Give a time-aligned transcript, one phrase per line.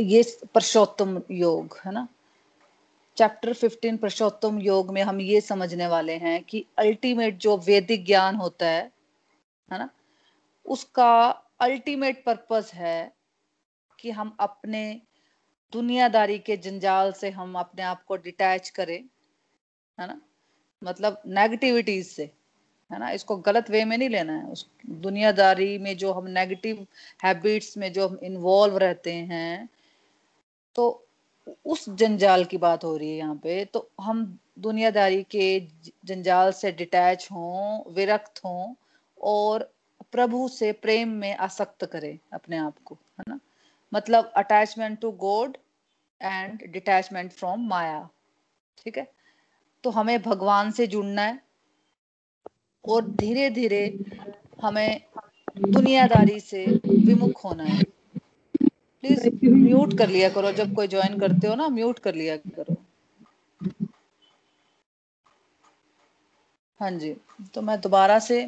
[0.00, 2.08] ये परशोत्तम योग, है ना?
[3.16, 8.36] चैप्टर 15 पुरुषोत्तम योग में हम ये समझने वाले हैं कि अल्टीमेट जो वैदिक ज्ञान
[8.36, 8.92] होता है
[9.72, 9.90] है ना?
[10.66, 11.28] उसका
[11.60, 13.12] अल्टीमेट पर्पस है
[14.00, 15.02] कि हम अपने
[15.72, 19.04] दुनियादारी के जंजाल से हम अपने आप को डिटैच करें,
[20.00, 20.20] है ना?
[20.84, 22.30] मतलब नेगेटिविटीज से,
[22.92, 23.10] है ना?
[23.10, 26.86] इसको गलत वे में नहीं लेना है। उस दुनियादारी में जो हम नेगेटिव
[27.24, 29.68] हैबिट्स में जो हम इन्वॉल्व रहते हैं
[30.80, 31.06] तो
[31.66, 35.48] उस जंजाल की बात हो रही है यहाँ पे। तो हम दुनियादारी के
[36.06, 38.74] जंजाल से डिटैच हों, विरक्त हों
[39.18, 39.72] और
[40.12, 43.38] प्रभु से प्रेम में आसक्त करें अपने आप को, है ना?
[43.92, 45.56] मतलब attachment to God
[46.20, 48.08] and detachment from maya,
[48.78, 49.06] ठीक है?
[49.84, 51.40] तो हमें भगवान से जुड़ना है
[52.84, 53.84] और धीरे धीरे
[54.62, 55.00] हमें
[55.58, 57.82] दुनियादारी से विमुख होना है।
[59.04, 62.76] प्लीज़ म्यूट कर लिया करो जब कोई ज्वाइन करते हो ना म्यूट कर लिया करो।
[66.80, 67.14] हाँ जी
[67.54, 68.40] तो मैं दोबारा से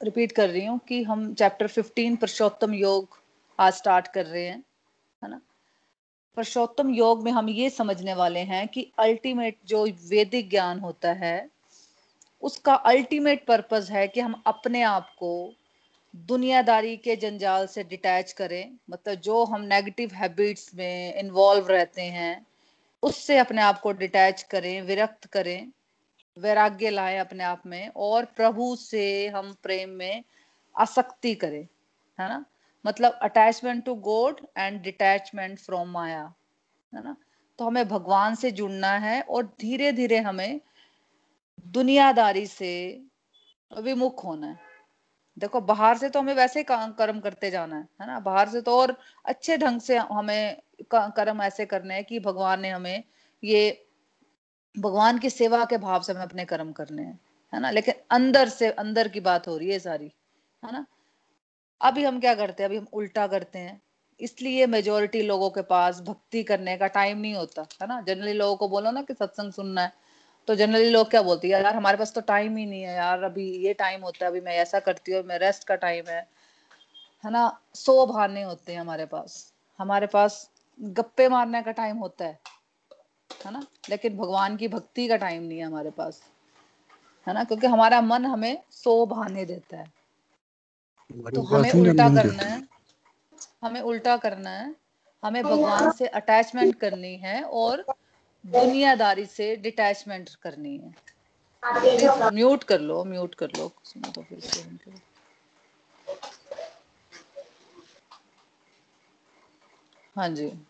[0.00, 3.18] रिपीट कर रही हूँ कि हम चैप्टर 15 पुरुषोत्तम योग
[3.58, 4.62] आज स्टार्ट कर रहे हैं
[5.22, 5.40] है ना?
[6.36, 11.50] पुरुषोत्तम योग में हम ये समझने वाले हैं कि अल्टीमेट जो वैदिक ज्ञान होता है
[12.42, 15.32] उसका अल्टीमेट पर्पस है कि हम अपने आप को
[16.16, 22.46] दुनियादारी के जंजाल से डिटैच करें। मतलब जो हम नेगेटिव हैबिट्स में इन्वॉल्व रहते हैं,
[23.02, 25.72] उससे अपने आप को डिटैच करें, विरक्त करें,
[26.38, 30.24] वैराग्य लाए अपने आप में और प्रभु से हम प्रेम में
[30.78, 31.68] आसक्ति करें,
[32.20, 32.44] है ना?
[32.86, 36.34] मतलब attachment to God and detachment from maya,
[36.94, 37.16] है ना?
[37.58, 40.60] तो हमें भगवान से जुड़ना है और धीरे धीरे हमें
[41.66, 43.02] दुनियादारी से
[43.78, 44.69] विमुख होना है।
[45.40, 48.18] देखो, बाहर से तो हमें वैसे कर्म करते जाना है है ना?
[48.20, 50.62] बाहर से तो और अच्छे ढंग से हमें
[50.94, 53.04] कर्म ऐसे करने हैं कि भगवान ने हमें
[53.44, 53.86] ये,
[54.78, 57.20] भगवान की सेवा के भाव से हमें अपने कर्म करने हैं,
[57.52, 57.70] है ना?
[57.70, 60.12] लेकिन अंदर से, अंदर की बात हो रही है सारी,
[60.64, 60.86] है ना?
[61.80, 62.70] अभी हम क्या करते हैं?
[62.70, 63.80] अभी हम उल्टा करते हैं।
[64.20, 68.00] इसलिए मेजोरिटी लोगों के पास भक्ति करने का टाइम नहीं होता, है ना?
[68.00, 69.92] जनरली लोगों को बोलो ना कि सत्संग सुनना है।
[70.50, 73.22] तो जनरली लोग क्या बोलते हैं यार हमारे पास तो टाइम ही नहीं है यार
[73.22, 76.28] अभी ये टाइम होता है अभी मैं ऐसा करती हूँ मैं रेस्ट का टाइम है।
[77.24, 77.60] है ना?
[77.74, 80.50] सो बहाने होते हैं हमारे पास। हमारे पास
[80.80, 82.38] गप्पे मारने का टाइम होता है।
[83.44, 83.66] है ना?
[83.90, 86.22] लेकिन भगवान की भक्ति का टाइम नहीं है हमारे पास।
[87.28, 87.44] है ना?
[87.44, 89.84] क्योंकि हमारा मन हमें सो बहाने देता है।
[91.34, 92.68] तो हमें उल्टा करना है।
[93.64, 94.74] हमें उल्टा करना है।
[95.24, 97.84] हमें भगवान से अटैचमेंट करनी है और
[98.46, 100.94] दुनियादारी से डिटैचमेंट करनी है।
[102.32, 104.60] म्यूट कर लो म्यूट कर लो तो फिर से
[110.16, 110.66] हाँ जी।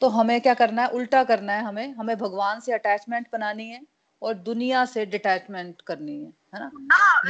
[0.00, 0.88] तो हमें क्या करना है?
[0.88, 3.82] उल्टा करना है हमें। हमें भगवान से अटैचमेंट बनानी है
[4.22, 6.70] और दुनिया से डिटैचमेंट करनी है है ना?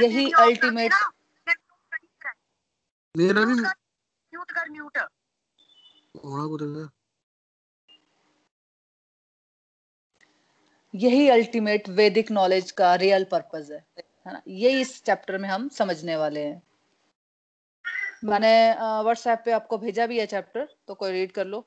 [0.02, 0.92] यही अल्टीमेट
[3.16, 4.98] मेरा भी म्यूट कर म्यूट
[6.24, 6.88] होना
[10.94, 14.42] यही अल्टीमेट वैदिक नॉलेज का रियल पर्पज है है ना?
[14.48, 16.62] यही इस चैप्टर में हम समझने वाले हैं।
[18.24, 18.52] मैंने
[19.02, 21.64] व्हाट्सएप पे आपको भेजा भी है चैप्टर तो कोई रीड कर लो।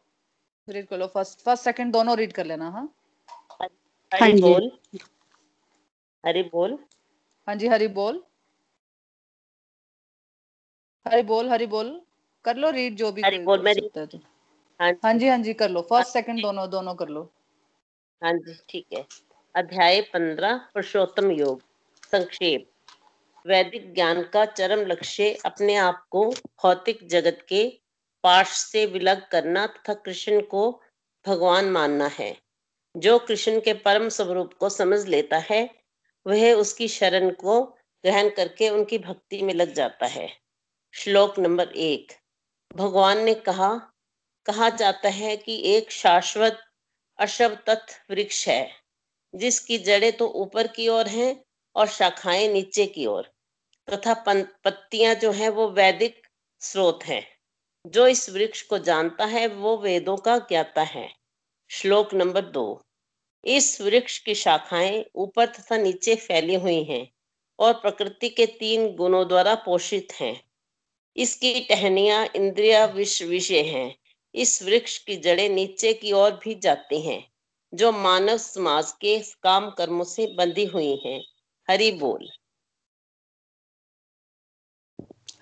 [0.67, 2.89] रीड कर लो फ़र्स्ट फ़र्स्ट सेकंड दोनों रीड कर लेना हाँ?
[4.11, 4.71] हरी बोल।
[6.23, 6.77] हरी बोल।
[7.47, 8.23] हाँ जी हरी बोल।
[11.05, 12.01] हरी बोल हरी बोल।
[12.45, 14.17] कर लो रीड जो भी हरी बोल मैं तो।
[14.79, 17.31] हाँ, हाँ जी हाँ जी कर लो। फ़र्स्ट सेकंड दोनों दोनों कर लो।
[18.23, 19.05] हाँ जी, ठीक है।
[19.55, 21.61] अध्याय पंद्रह, पुरुषोत्तम योग,
[22.11, 22.69] संक्षेप।
[23.47, 27.79] वैदिक ज्ञान का चरम लक्ष्य अपने आप को भौतिक जगत के
[28.23, 30.81] पार्श से विलग करना तथा कृष्ण को
[31.27, 32.37] भगवान मानना है।
[32.97, 35.69] जो कृष्ण के परम स्वरूप को समझ लेता है,
[36.27, 37.61] वह उसकी शरण को
[38.05, 40.29] ग्रहण करके उनकी भक्ति में लग जाता है।
[40.93, 42.13] श्लोक नंबर एक।
[42.75, 43.93] भगवान ने कहा
[44.45, 46.59] कहा जाता है कि एक शाश्वत
[47.19, 48.71] अशवतथ वृक्ष है,
[49.35, 53.31] जिसकी जड़ें तो ऊपर की ओर हैं और शाखाएँ नीचे की ओर,
[53.87, 54.13] तथा
[54.63, 56.27] पत्तियाँ जो हैं वो वैदिक
[56.59, 57.37] स्रोत हैं।
[57.85, 61.09] जो इस वृक्ष को जानता है, वो वेदों का ज्ञाता है।
[61.69, 62.81] श्लोक नंबर दो।
[63.45, 67.11] इस वृक्ष की शाखाएँ ऊपर तथा नीचे फैली हुई हैं
[67.59, 70.43] और प्रकृति के तीन गुणों द्वारा पोषित हैं।
[71.17, 73.95] इसकी टहनियाँ इंद्रिया विष विषय हैं।
[74.37, 77.23] इस वृक्ष की जड़ें नीचे की ओर भी जाती हैं
[77.73, 81.19] जो मानव समाज के काम कर्मों से बंधी हुई हैं।
[81.69, 82.29] हरि बोल।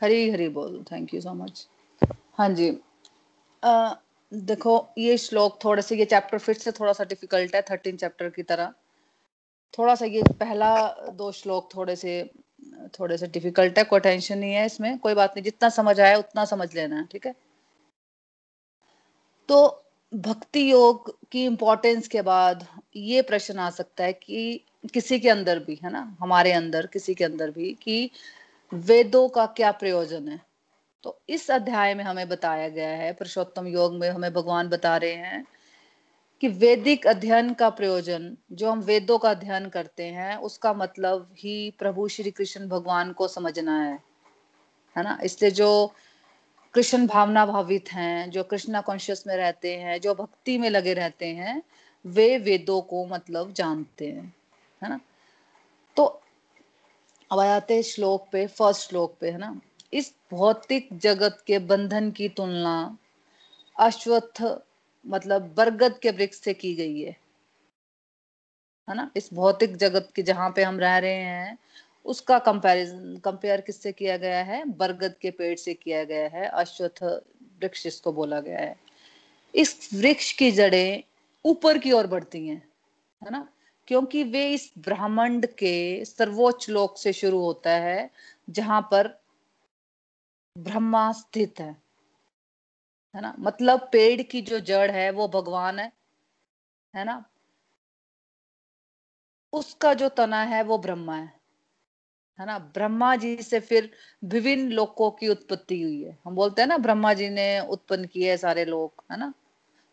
[0.01, 1.67] हरी हरी बोल। थैंक यू सो मच
[2.37, 2.69] हाँ जी।
[3.63, 3.93] आ,
[4.31, 8.29] देखो ये श्लोक थोड़े से ये चैप्टर फिर से थोड़ा सा डिफ़िकल्ट है थर्टीन चैप्टर
[8.29, 8.73] की तरह।
[9.77, 10.75] थोड़ा सा ये पहला
[11.13, 12.23] दो श्लोक थोड़े से
[12.99, 16.17] थोड़े से डिफ़िकल्ट है कोई टेंशन नहीं है इसमें। कोई बात नहीं जितना समझ आया
[16.17, 17.33] उतना समझ लेना है ठीक है?
[19.49, 19.83] तो
[20.15, 25.59] भक्ति योग की इम्पोर्टेंस के बाद ये प्रश्न आ सकता है कि किसी के अंदर
[25.59, 28.11] भी, है ना, हमारे अंदर, किसी के अंदर भी कि
[28.73, 30.41] वेदों का क्या प्रयोजन है?
[31.03, 35.13] तो इस अध्याय में हमें बताया गया है, पुरुषोत्तम योग में हमें भगवान बता रहे
[35.13, 35.45] हैं
[36.41, 41.73] कि वैदिक अध्ययन का प्रयोजन, जो हम वेदों का अध्ययन करते हैं, उसका मतलब ही
[41.79, 43.99] प्रभु श्री कृष्ण भगवान को समझना है।
[44.97, 45.93] है ना, इसलिए जो
[46.75, 51.27] कृष्ण भावना भावित हैं, जो कृष्णा कॉन्शियस में रहते हैं, जो भक्ति में लगे रहते
[51.27, 51.63] हैं,
[52.05, 54.35] वे वेदों को मतलब जानते हैं,
[54.83, 54.99] है ना?
[55.97, 56.21] तो
[57.31, 59.61] अब आते श्लोक पे फ़र्स्ट श्लोक पे, है ना?
[59.93, 62.97] इस भौतिक जगत के बंधन की तुलना
[63.79, 64.61] अश्वत्थ
[65.07, 67.17] मतलब बरगद के वृक्ष से की गई है
[68.89, 69.11] है ना?
[69.15, 71.57] इस भौतिक जगत के जहाँ पे हम रह रहे हैं
[72.05, 74.65] उसका कंपैरिजन कंपेयर किससे किया गया है?
[74.65, 77.03] बरगद के पेड़ से किया गया है, अश्वत्थ
[77.61, 78.79] वृक्ष इसको बोला गया है।
[79.55, 81.03] इस वृक्ष की जड़ें
[81.45, 82.69] ऊपर की ओर बढ़ती हैं,
[83.23, 83.49] है ना?
[83.87, 88.09] क्योंकि वे इस ब्रह्मांड के सर्वोच्च लोक से शुरू होता है,
[88.49, 89.21] जहाँ पर
[90.57, 91.85] ब्रह्मा स्थित है
[93.15, 93.35] है ना?
[93.39, 95.91] मतलब पेड़ की जो जड़ है, वो भगवान है
[96.95, 97.25] है ना?
[99.53, 101.34] उसका जो तना है, वो ब्रह्मा है।
[102.39, 102.57] है ना?
[102.59, 103.89] ब्रह्मा जी से फिर
[104.23, 108.37] विभिन्न लोकों की उत्पत्ति हुई है। हम बोलते हैं ना ब्रह्मा जी ने उत्पन्न किए
[108.37, 109.33] सारे लोग है ना?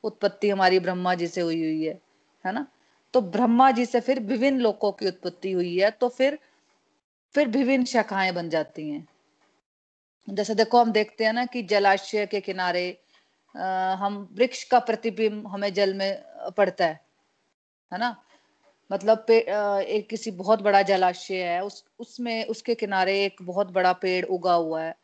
[0.05, 2.01] उत्पत्ति हमारी ब्रह्मा जी से हुई हुई है
[2.45, 2.67] है ना?
[3.15, 6.39] तो ब्रह्मा जी से फिर विभिन्न लोकों की उत्पत्ति हुई है तो फिर
[7.35, 9.07] फिर विभिन्न शाखाएँ बन जाती हैं।
[10.29, 12.99] जैसे देखो हम देखते हैं ना कि जलाशय के किनारे
[13.55, 16.23] आ, हम वृक्ष का प्रतिबिंब हमें जल में
[16.57, 17.01] पड़ता है
[17.93, 18.17] है ना?
[18.93, 24.25] मतलब एक किसी बहुत बड़ा जलाशय है, उस, उसमें, उसके किनारे एक बहुत बड़ा पेड़
[24.27, 24.95] उगा हुआ है।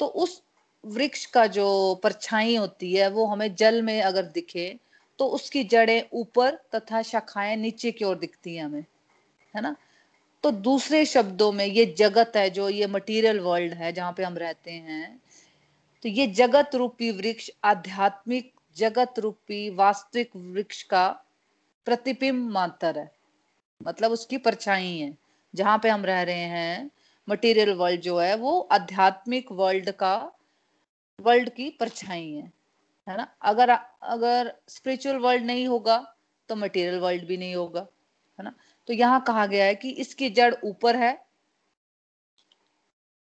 [0.00, 0.42] तो उस
[0.84, 4.78] वृक्ष का जो परछाई होती है, वो हमें जल में अगर दिखे
[5.18, 8.84] तो उसकी जड़ें ऊपर तथा शाखाएँ नीचे की ओर दिखती हैं हमें,
[9.54, 9.74] है ना?
[10.44, 14.36] तो दूसरे शब्दों में ये जगत है जो ये मटेरियल वर्ल्ड है जहाँ पे हम
[14.38, 15.20] रहते हैं
[16.04, 21.08] तो ये जगत रूपी वृक्ष, आध्यात्मिक जगत रूपी वास्तविक वृक्ष का
[21.86, 23.10] प्रतिबिंब मात्र है।
[23.80, 25.16] मतलब उसकी परछाई है।
[25.54, 26.90] जहाँ पे हम रह रहे हैं
[27.28, 30.16] मटेरियल वर्ल्ड जो है, वो आध्यात्मिक वर्ल्ड का
[31.18, 32.52] वर्ल्ड की परछाई है।
[33.06, 33.26] है ना?
[33.42, 33.70] अगर
[34.02, 35.98] अगर स्पिरिचुअल वर्ल्ड नहीं होगा
[36.48, 37.80] तो मटेरियल वर्ल्ड भी नहीं होगा।
[38.38, 38.52] है ना?
[38.88, 41.12] तो यहाँ कहा गया है कि इसकी जड़ ऊपर है,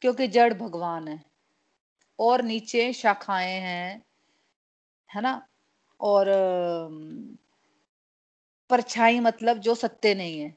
[0.02, 1.24] क्योंकि जड़ भगवान है।
[2.20, 4.04] और नीचे शाखाएँ हैं,
[5.10, 5.42] है ना?
[6.02, 6.28] और
[8.74, 10.48] परछाई मतलब जो सत्य नहीं है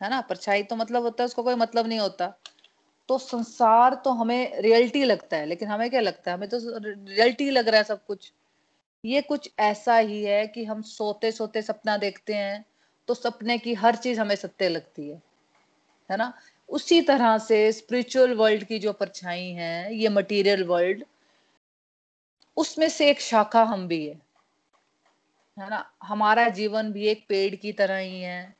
[0.00, 0.20] है ना?
[0.20, 2.32] परछाई तो मतलब होता है, उसको कोई मतलब नहीं होता।
[3.08, 6.36] तो संसार तो हमें रियलिटी लगता है, लेकिन हमें क्या लगता है?
[6.36, 8.32] हमें तो रियलिटी लग रहा है सब कुछ।
[9.04, 12.64] ये कुछ ऐसा ही है कि हम सोते सोते सपना देखते हैं
[13.08, 15.22] तो सपने की हर चीज़ हमें सत्य लगती है
[16.10, 16.32] है ना?
[16.68, 21.04] उसी तरह से स्पिरिचुअल वर्ल्ड की जो परछाई है, ये मटेरियल वर्ल्ड
[22.56, 24.20] उसमें से एक शाखा हम भी है।
[25.58, 25.92] है ना?
[26.02, 28.56] हमारा जीवन भी एक पेड़ की तरह ही है।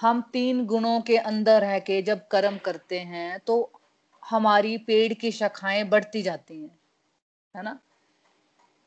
[0.00, 3.72] हम तीन गुणों के अंदर है के जब कर्म करते हैं तो
[4.30, 6.78] हमारी पेड़ की शाखाएँ बढ़ती जाती हैं।
[7.56, 7.78] है ना?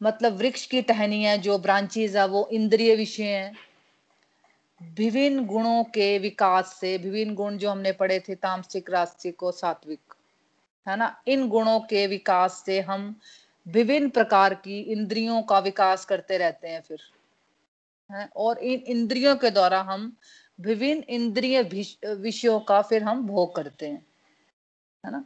[0.03, 3.57] मतलब वृक्ष की टहनियाँ जो ब्रांचेज है, वो इंद्रिय विषय हैं।
[4.81, 10.13] विभिन्न गुणों के विकास से, विभिन्न गुण जो हमने पढ़े थे, तामसिक रास्तिक और सात्विक,
[10.87, 11.21] है ना?
[11.27, 13.19] इन गुणों के विकास से हम
[13.69, 16.99] विभिन्न प्रकार की इंद्रियों का विकास करते रहते हैं फिर।
[18.09, 20.15] है, और इन इंद्रियों के द्वारा हम
[20.59, 21.61] विभिन्न इंद्रिय
[22.05, 24.05] विषयों का फिर हम भोग करते हैं,
[25.03, 25.23] है ना?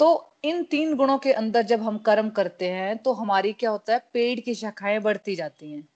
[0.00, 3.92] तो इन तीन गुणों के अंदर जब हम कर्म करते हैं तो हमारी क्या होता
[3.92, 4.02] है?
[4.12, 5.88] पेड़ की शाखाएँ बढ़ती जाती हैं।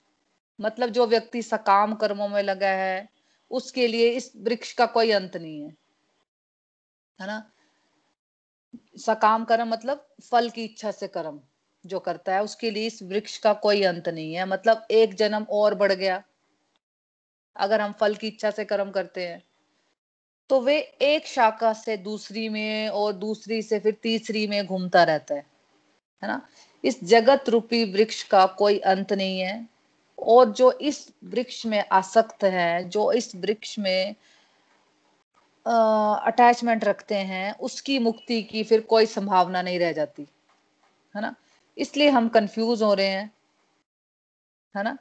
[0.58, 3.08] मतलब जो व्यक्ति सकाम कर्मों में लगा है,
[3.50, 5.68] उसके लिए इस वृक्ष का कोई अंत नहीं है।
[7.18, 7.50] है ना?
[8.96, 11.40] सकाम कर्म मतलब फल की इच्छा से कर्म
[11.84, 15.46] जो करता है, उसके लिए इस वृक्ष का कोई अंत नहीं है। मतलब एक जन्म
[15.50, 16.22] और बढ़ गया,
[17.56, 19.42] अगर हम फल की इच्छा से कर्म करते हैं
[20.50, 25.34] तो वे एक शाखा से दूसरी में और दूसरी से फिर तीसरी में घूमता रहता
[25.34, 25.44] है
[26.22, 26.40] है ना?
[26.84, 29.68] इस जगत रूपी वृक्ष का कोई अंत नहीं है।
[30.18, 34.14] और जो इस वृक्ष में आसक्त है, जो इस वृक्ष में
[35.66, 40.26] अटैचमेंट रखते हैं, उसकी मुक्ति की फिर कोई संभावना नहीं रह जाती,
[41.16, 41.34] है ना?
[41.78, 43.32] इसलिए हम कंफ्यूज हो रहे हैं,
[44.76, 44.98] है ना?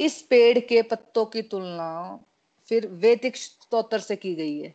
[0.00, 2.20] इस पेड़ के पत्तों की तुलना
[2.68, 4.74] फिर वैदिक स्त्रोत्र से की गई है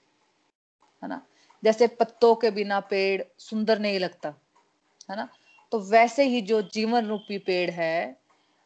[1.04, 1.22] है ना?
[1.64, 4.34] जैसे पत्तों के बिना पेड़ सुंदर नहीं लगता,
[5.12, 5.30] है ना?
[5.72, 8.18] तो वैसे ही जो जीवन रूपी पेड़ है,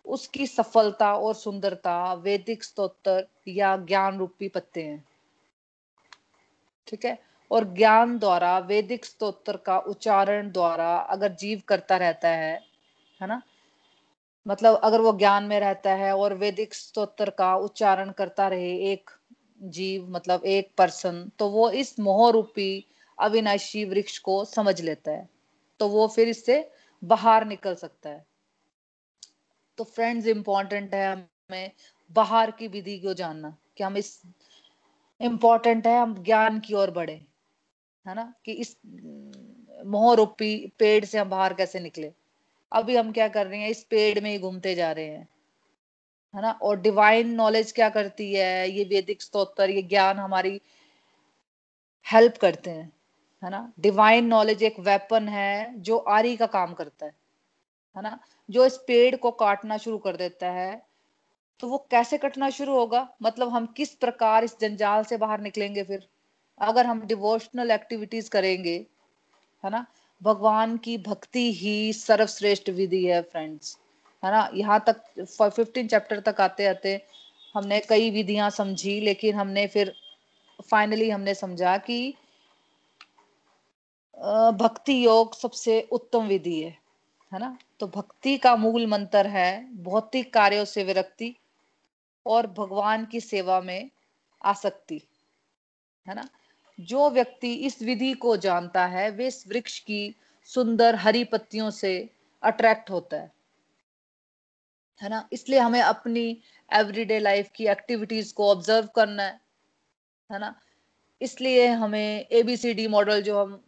[0.06, 5.04] उसकी सफलता और सुंदरता वैदिक स्तोत्र या ज्ञान रूपी पत्ते हैं।
[6.88, 7.18] ठीक है?
[7.52, 12.54] और ज्ञान द्वारा, वैदिक स्तोत्र का उच्चारण द्वारा अगर जीव करता रहता है
[13.20, 13.42] है ना?
[14.46, 19.10] मतलब अगर वो ज्ञान में रहता है और वैदिक स्तोत्र का उच्चारण करता रहे एक
[19.62, 22.86] जीव मतलब एक पर्सन तो वो इस मोह रूपी
[23.18, 25.28] अविनाशी वृक्ष को समझ लेता है।
[25.80, 26.58] तो वो फिर इससे
[27.04, 28.26] बाहर निकल सकता है।
[29.78, 31.72] तो फ्रेंड्स इंपॉर्टेंट है हमें
[32.12, 34.22] बाहर की विधि को जानना कि हम इस
[35.24, 37.26] इंपॉर्टेंट है, हम ज्ञान की ओर बढ़े,
[38.08, 38.34] है ना?
[38.46, 38.78] कि इस
[39.86, 42.14] मोह रूपी पेड़ से हम बाहर कैसे निकले?
[42.72, 45.28] अभी हम क्या कर रहे हैं, इस पेड़ में ही घूमते जा रहे हैं,
[46.36, 46.52] है ना?
[46.52, 48.70] और डिवाइन नॉलेज क्या करती है?
[48.70, 50.62] ये वैदिक स्तोत्र, ये ज्ञान हमारी
[52.12, 52.92] हेल्प करते हैं,
[53.44, 53.74] है ना?
[53.80, 57.16] डिवाइन नॉलेज एक वेपन है, जो आरी का काम करता है
[57.96, 58.20] है ना?
[58.50, 60.93] जो इस पेड़ को काटना शुरू कर देता है
[61.60, 63.08] तो वो कैसे कटना शुरू होगा?
[63.22, 66.08] मतलब हम किस प्रकार इस जंजाल से बाहर निकलेंगे फिर?
[66.60, 68.76] अगर हम डिवोशनल एक्टिविटीज़ करेंगे,
[69.64, 69.86] है ना?
[70.22, 73.78] भगवान की भक्ति ही सर्वश्रेष्ठ विधि है फ्रेंड्स
[74.24, 74.50] है ना?
[74.54, 77.02] यहाँ तक फिफ्टीन चैप्टर तक आते आते
[77.56, 79.94] हमने कई विधियाँ समझी, लेकिन हमने फिर
[80.70, 82.14] फाइनली हमने समझा कि
[84.60, 86.78] भक्ति योग सबसे उत्तम विधि है।
[87.32, 87.58] है ना?
[87.80, 91.36] तो भक्ति का मूल मंत्र है, भौतिक कार्यों से विरक्ति
[92.26, 93.92] और भगवान की सेवा में
[94.42, 95.02] आसक्ति,
[96.08, 96.28] है ना?
[96.80, 102.10] जो व्यक्ति इस विधि को जानता है, वे इस वृक्ष की सुंदर हरी पत्तियों से
[102.44, 103.32] अट्रैक्ट होता है
[105.02, 105.28] है ना?
[105.34, 106.42] इसलिए हमें अपनी
[106.74, 109.40] एवरीडे लाइफ की एक्टिविटीज़ को ऑब्ज़र्व करना है
[110.30, 110.56] है ना?
[111.22, 113.64] इसलिए हमें एबीसीडी मॉडल जो हम,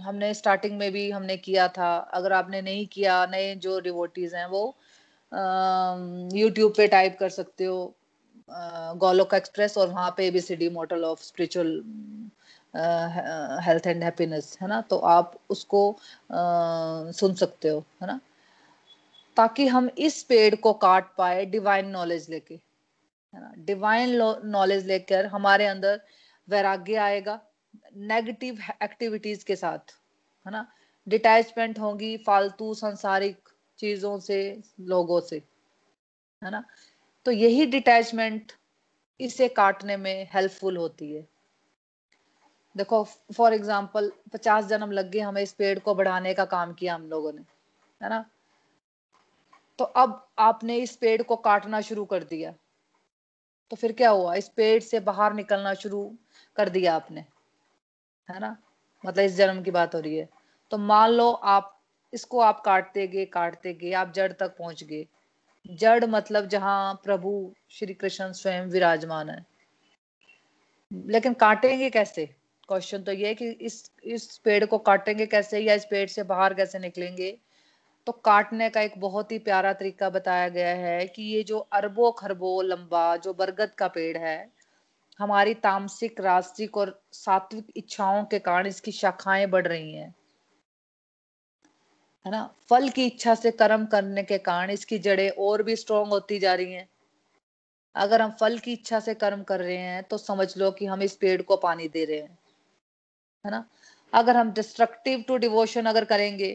[0.00, 4.46] हमने स्टार्टिंग में भी हमने किया था, अगर आपने नहीं किया, नए जो डिवोटीज हैं,
[4.46, 4.78] वो
[5.32, 7.94] यूट्यूब पे टाइप कर सकते हो
[8.96, 11.72] गोलोक एक्सप्रेस और वहाँ पे A B C D model of spiritual
[13.64, 14.80] health and happiness है ना?
[14.80, 18.20] तो आप उसको uh, सुन सकते हो है ना?
[19.36, 23.52] ताकि हम इस पेड़ को काट पाए डिवाइन नॉलेज लेके है ना?
[23.58, 26.00] डिवाइन नॉलेज लेकर हमारे अंदर
[26.48, 27.40] वैराग्य आएगा
[27.96, 29.94] नेगेटिव एक्टिविटीज़ के साथ
[30.46, 30.66] है ना?
[31.08, 33.47] डिटैचमेंट होगी फालतू संसारिक
[33.78, 35.42] चीज़ों से, लोगों से,
[36.42, 36.64] है ना?
[37.26, 38.52] तो यही डिटैचमेंट
[39.20, 41.26] इसे काटने में हेल्पफुल होती है।
[42.76, 43.02] देखो
[43.36, 47.08] फॉर एग्ज़ाम्पल पचास जन्म लग गए हमें इस पेड़ को बढ़ाने का काम किया हम
[47.08, 47.42] लोगों ने,
[48.00, 48.24] है ना?
[49.78, 52.54] तो अब आपने इस पेड़ को काटना शुरू कर दिया।
[53.70, 54.34] तो फिर क्या हुआ?
[54.34, 56.16] इस पेड़ से बाहर निकलना शुरू
[56.56, 57.24] कर दिया आपने,
[58.28, 58.56] है ना?
[59.04, 60.28] मतलब इस जन्म की बात हो रही है।
[60.70, 61.77] तो मान लो आप
[62.12, 65.06] इसको आप काटते गए काटते गए, आप जड़ तक पहुँच गए।
[65.70, 69.46] जड़ मतलब जहाँ प्रभु श्री कृष्ण स्वयं विराजमान है।
[71.06, 72.26] लेकिन काटेंगे कैसे?
[72.68, 76.54] क्वेश्चन तो ये कि इस इस पेड़ को काटेंगे कैसे या इस पेड़ से बाहर
[76.54, 77.38] कैसे निकलेंगे?
[78.06, 82.12] तो काटने का एक बहुत ही प्यारा तरीका बताया गया है कि ये जो अरबों
[82.12, 84.50] खरबों लंबा, जो बरगद का पेड़ है,
[85.18, 90.14] हमारी तामसिक रास्तिक और सात्विक इच्छाओं के कारण इसकी शाखाएँ बढ़ रही हैं।
[92.26, 92.42] है ना?
[92.70, 96.54] फल की इच्छा से कर्म करने के कारण इसकी जड़ें और भी स्ट्रोंग होती जा
[96.54, 96.88] रही हैं।
[97.94, 101.02] अगर हम फल की इच्छा से कर्म कर रहे हैं तो समझ लो कि हम
[101.02, 102.38] इस पेड़ को पानी दे रहे हैं,
[103.44, 103.64] है ना?
[104.12, 106.50] अगर हम डिस्ट्रक्टिव टू डिवोशन अगर करेंगे,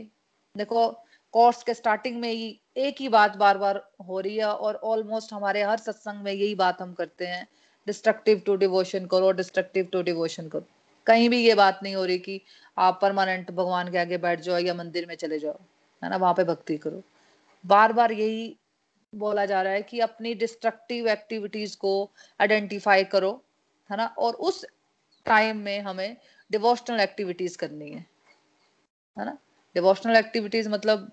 [0.56, 0.88] देखो
[1.34, 5.34] कोर्स के स्टार्टिंग में ही एक ही बात बार बार हो रही है और ऑलमोस्ट
[5.34, 7.48] हमारे हर सत्संग में यही बात हम करते हैं।
[7.88, 10.68] डिस्ट्रक्टिव टू डिवोशन करो डिस्ट्रक्टिव टू डिवोशन करो।
[11.08, 12.42] कहीं भी ये बात नहीं हो रही कि
[12.78, 15.60] आप परमानेंट भगवान के आगे बैठ जाओ या मंदिर में चले जाओ,
[16.04, 16.18] है ना?
[16.18, 17.02] वहाँ पे भक्ति करो।
[17.66, 18.56] बार बार यही
[19.16, 23.44] बोला जा रहा है कि अपनी डिस्ट्रक्टिव एक्टिविटीज़ को आइडेंटिफाई करो,
[23.92, 24.06] है ना?
[24.06, 24.66] और उस
[25.26, 26.18] टाइम में हमें
[26.52, 28.06] डिवोशनल एक्टिविटीज़ करनी है
[29.18, 29.38] है ना?
[29.76, 31.12] डिवोशनल एक्टिविटीज़ मतलब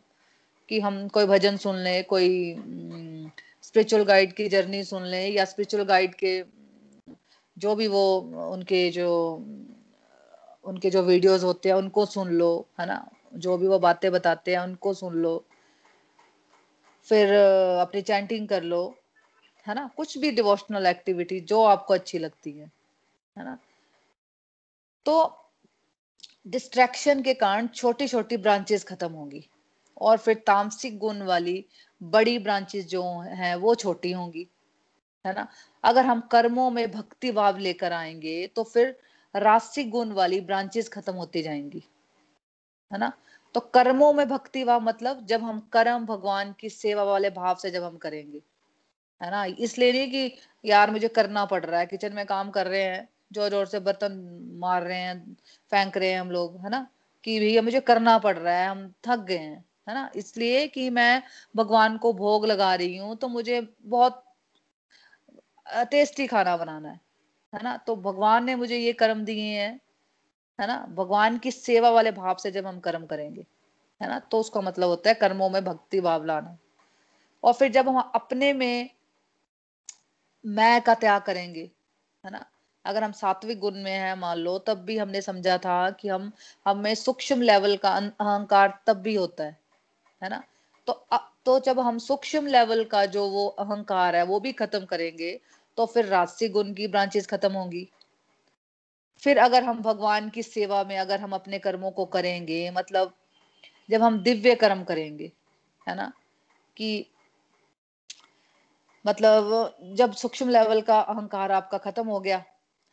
[0.68, 2.54] कि हम कोई भजन सुन ले, कोई
[3.62, 6.44] स्पिरिचुअल गाइड की जर्नी सुन ले या स्पिरिचुअल गाइड के,
[7.58, 8.16] जो भी वो
[8.52, 9.08] उनके जो
[10.64, 13.08] उनके जो वीडियोस होते हैं, उनको सुन लो, है ना?
[13.34, 15.44] जो भी वो बातें बताते हैं, उनको सुन लो।
[17.04, 17.32] फिर
[17.80, 18.98] अपनी चैंटिंग कर लो,
[19.66, 19.90] है ना?
[19.96, 22.70] कुछ भी डिवोशनल एक्टिविटी जो आपको अच्छी लगती है
[23.36, 23.58] है ना?
[25.06, 25.36] तो
[26.46, 29.48] डिस्ट्रैक्शन के कारण छोटी छोटी ब्रांचेस खत्म होंगी
[30.00, 31.64] और फिर तामसिक गुण वाली
[32.02, 34.48] बड़ी ब्रांचेस जो हैं, वो छोटी होंगी,
[35.26, 35.46] है ना?
[35.84, 38.98] अगर हम कर्मों में भक्ति भाव लेकर आएँगे तो फिर
[39.34, 41.82] रासिक गुण वाली ब्रांचेस खत्म होती जाएँगी,
[42.90, 43.12] है ना?
[43.54, 47.70] तो कर्मों में भक्ति भाव मतलब जब हम कर्म, भगवान की सेवा वाले भाव से
[47.70, 48.42] जब हम करेंगे,
[49.20, 49.44] है ना?
[49.46, 53.08] इसलिए नहीं कि यार मुझे करना पड़ रहा है, किचन में काम कर रहे हैं
[53.32, 54.12] ज़ोर ज़ोर से बर्तन
[54.60, 55.34] मार रहे हैं,
[55.72, 56.86] फेंक रहे हैं हम लोग, है ना?
[57.24, 60.10] कि भैया मुझे करना पड़ रहा है, हम थक गए हैं, है ना?
[60.16, 61.22] इसलिए कि मैं
[61.56, 64.24] भगवान को भोग लगा रही हूँ तो मुझे बहुत
[65.90, 67.00] टेस्टी खाना बनाना है।
[67.54, 67.76] है ना?
[67.76, 69.80] तो भगवान ने मुझे ये कर्म दिए हैं,
[70.60, 70.86] है ना?
[70.94, 73.46] भगवान की सेवा वाले भाव से जब हम कर्म करेंगे,
[74.02, 74.18] है ना?
[74.18, 76.58] तो उसका मतलब होता है कर्मों में भक्ति भाव लाना।
[77.44, 78.90] और फिर जब हम अपने में
[80.46, 81.70] मैं का त्याग करेंगे,
[82.24, 82.46] है ना?
[82.84, 86.32] अगर हम सात्विक गुण में है, मान लो, तब भी हमने समझा था कि हम,
[86.66, 89.58] हमें सूक्ष्म लेवल का अहंकार तब भी होता है
[90.22, 90.42] है ना?
[90.86, 91.06] तो
[91.44, 95.40] तो जब हम सूक्ष्म लेवल का जो वो अहंकार है, वो भी खत्म करेंगे
[95.80, 97.88] तो फिर राजसी गुण की ब्रांचेस खत्म होंगी।
[99.22, 103.12] फिर अगर हम भगवान की सेवा में अगर हम अपने कर्मों को करेंगे मतलब
[103.90, 105.30] जब हम दिव्य कर्म करेंगे,
[105.88, 106.12] है ना?
[106.76, 107.06] कि
[109.06, 112.44] मतलब जब सूक्ष्म लेवल का अहंकार आपका खत्म हो गया,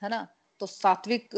[0.01, 0.27] है ना?
[0.59, 1.29] तो सात्विक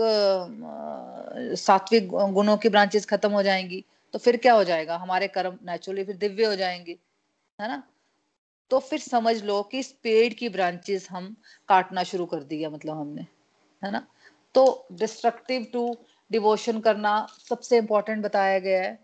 [1.58, 4.98] सात्विक गुणों की ब्रांचेस खत्म हो जाएँगी। तो फिर क्या हो जाएगा?
[4.98, 6.98] हमारे कर्म नेचुरली फिर दिव्य हो जाएँगे,
[7.60, 7.84] है ना?
[8.72, 11.36] तो फिर समझ लो कि इस पेड़ की ब्रांचेस हम
[11.70, 13.22] काटना शुरू कर दिया मतलब हमने,
[13.84, 14.06] है ना?
[14.56, 15.98] तो डिस्ट्रक्टिव टू
[16.32, 19.00] डिवोशन करना सबसे इंपॉर्टेंट बताया गया है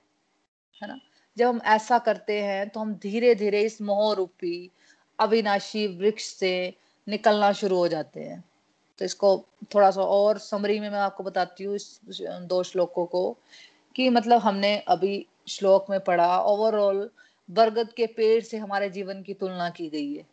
[0.81, 0.99] है ना?
[1.37, 4.71] जब हम ऐसा करते हैं तो हम धीरे धीरे इस मोह रूपी
[5.19, 6.73] अविनाशी वृक्ष से
[7.07, 8.43] निकलना शुरू हो जाते हैं।
[8.99, 9.37] तो इसको
[9.75, 13.37] थोड़ा सा और समरी में मैं आपको बताती हूँ इस दो श्लोकों को
[13.95, 17.09] कि मतलब हमने अभी श्लोक में पढ़ा ओवरऑल
[17.49, 20.25] बरगद के पेड़ से हमारे जीवन की तुलना की गई है।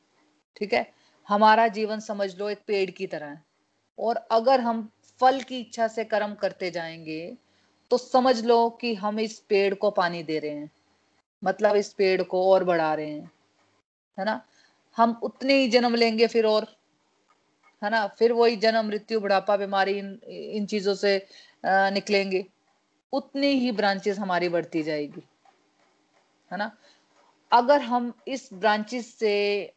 [0.57, 0.93] ठीक है?
[1.29, 3.43] हमारा जीवन समझ लो एक पेड़ की तरह है।
[3.99, 4.89] और अगर हम
[5.21, 7.37] फल की इच्छा से कर्म करते जाएँगे
[7.91, 10.71] तो समझ लो कि हम इस पेड़ को पानी दे रहे हैं।
[11.43, 13.31] मतलब इस पेड़ को और बढ़ा रहे हैं।
[14.19, 14.41] है ना?
[14.97, 16.67] हम उतने ही जन्म लेंगे फिर और।
[17.83, 18.07] है ना?
[18.09, 21.17] फिर वही जन्म, मृत्यु, बुढ़ापा, बीमारी, इन इन चीज़ों से
[21.67, 22.45] निकलेंगे।
[23.13, 25.23] उतनी ही ब्रांचेस हमारी बढ़ती जाएगी।
[26.51, 26.71] है ना?
[27.53, 29.33] अगर हम इस ब्रांचेस से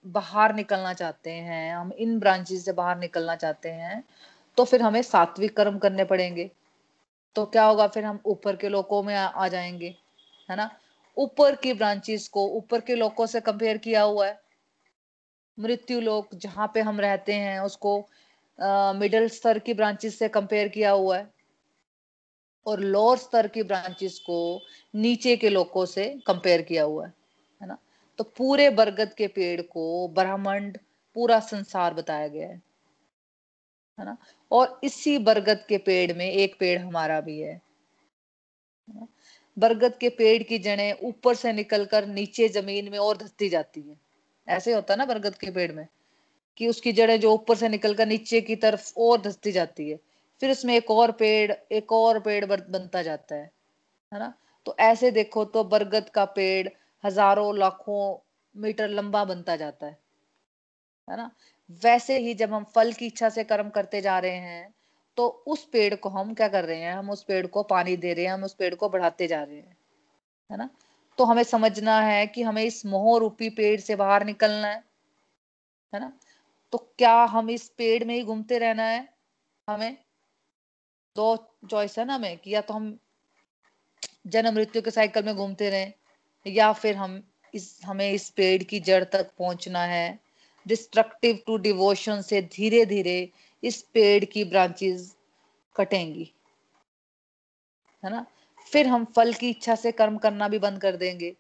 [0.07, 4.03] बाहर निकलना चाहते हैं हम इन ब्रांचेस से बाहर निकलना चाहते हैं
[4.57, 6.49] तो फिर हमें सात्विक कर्म करने पड़ेंगे।
[7.35, 9.95] तो क्या होगा फिर हम ऊपर के लोकों में आ, आ जाएँगे
[10.49, 10.69] है ना?
[11.17, 14.39] ऊपर की ब्रांचेस को ऊपर के लोगों से कंपेयर किया हुआ है।
[15.57, 17.97] मृत्यु लोक जहाँ पे हम रहते हैं उसको
[18.99, 21.29] मिडिल स्तर की ब्रांचेस से कंपेयर किया हुआ है।
[22.65, 24.39] और लोअर स्तर की ब्रांचेस को
[24.93, 27.13] नीचे के लोगों से कंपेयर किया हुआ है।
[28.17, 30.78] तो पूरे बरगद के पेड़ को ब्रह्मांड
[31.15, 32.62] पूरा संसार बताया गया है।
[33.99, 34.17] है ना?
[34.51, 37.62] और इसी बरगद के पेड़ में एक पेड़ हमारा भी है।
[39.60, 43.97] बरगद के पेड़ की जड़ें ऊपर से निकलकर नीचे ज़मीन में और धसती जाती है।
[44.49, 45.88] ऐसे होता है ना बरगद के पेड़ में?
[46.58, 49.99] कि उसकी जड़ें जो ऊपर से निकलकर नीचे की तरफ़ और धसती जाती है।
[50.39, 53.51] फिर उसमें एक और पेड़, एक और पेड़ बनता जाता है।
[54.13, 54.34] है ना?
[54.65, 56.69] तो ऐसे देखो तो बरगद का पेड़
[57.06, 58.18] हज़ारों लाखों
[58.56, 59.98] मीटर लंबा बनता जाता है
[61.08, 61.30] है ना?
[61.84, 64.74] वैसे ही जब हम फल की इच्छा से कर्म करते जा रहे हैं
[65.18, 66.94] तो उस पेड़ को हम क्या कर रहे हैं?
[66.94, 69.58] हम उस पेड़ को पानी दे रहे हैं, हम उस पेड़ को बढ़ाते जा रहे
[69.58, 69.78] हैं,
[70.50, 70.70] है ना?
[71.18, 74.84] तो हमें समझना है कि हमें इस मोह रूपी पेड़ से बाहर निकलना है
[75.94, 76.12] है ना?
[76.74, 79.08] तो क्या हम इस पेड़ में ही घूमते रहना है?
[79.68, 79.98] हमें
[81.15, 81.36] दो
[81.70, 82.98] चॉइस है ना हमें, कि या तो हम
[84.28, 85.94] जन्म मृत्यु के साइकिल में घूमते रहें
[86.47, 90.19] या फिर हम इस, हमें इस पेड़ की जड़ तक पहुँचना है।
[90.67, 93.29] डिस्ट्रक्टिव टू डिवोशन से धीरे धीरे
[93.63, 95.15] इस पेड़ की ब्रांचेस
[95.75, 96.31] कटेंगी।
[98.03, 98.25] है ना?
[98.71, 101.36] फिर हम फल की इच्छा से कर्म करना भी बंद कर देंगे।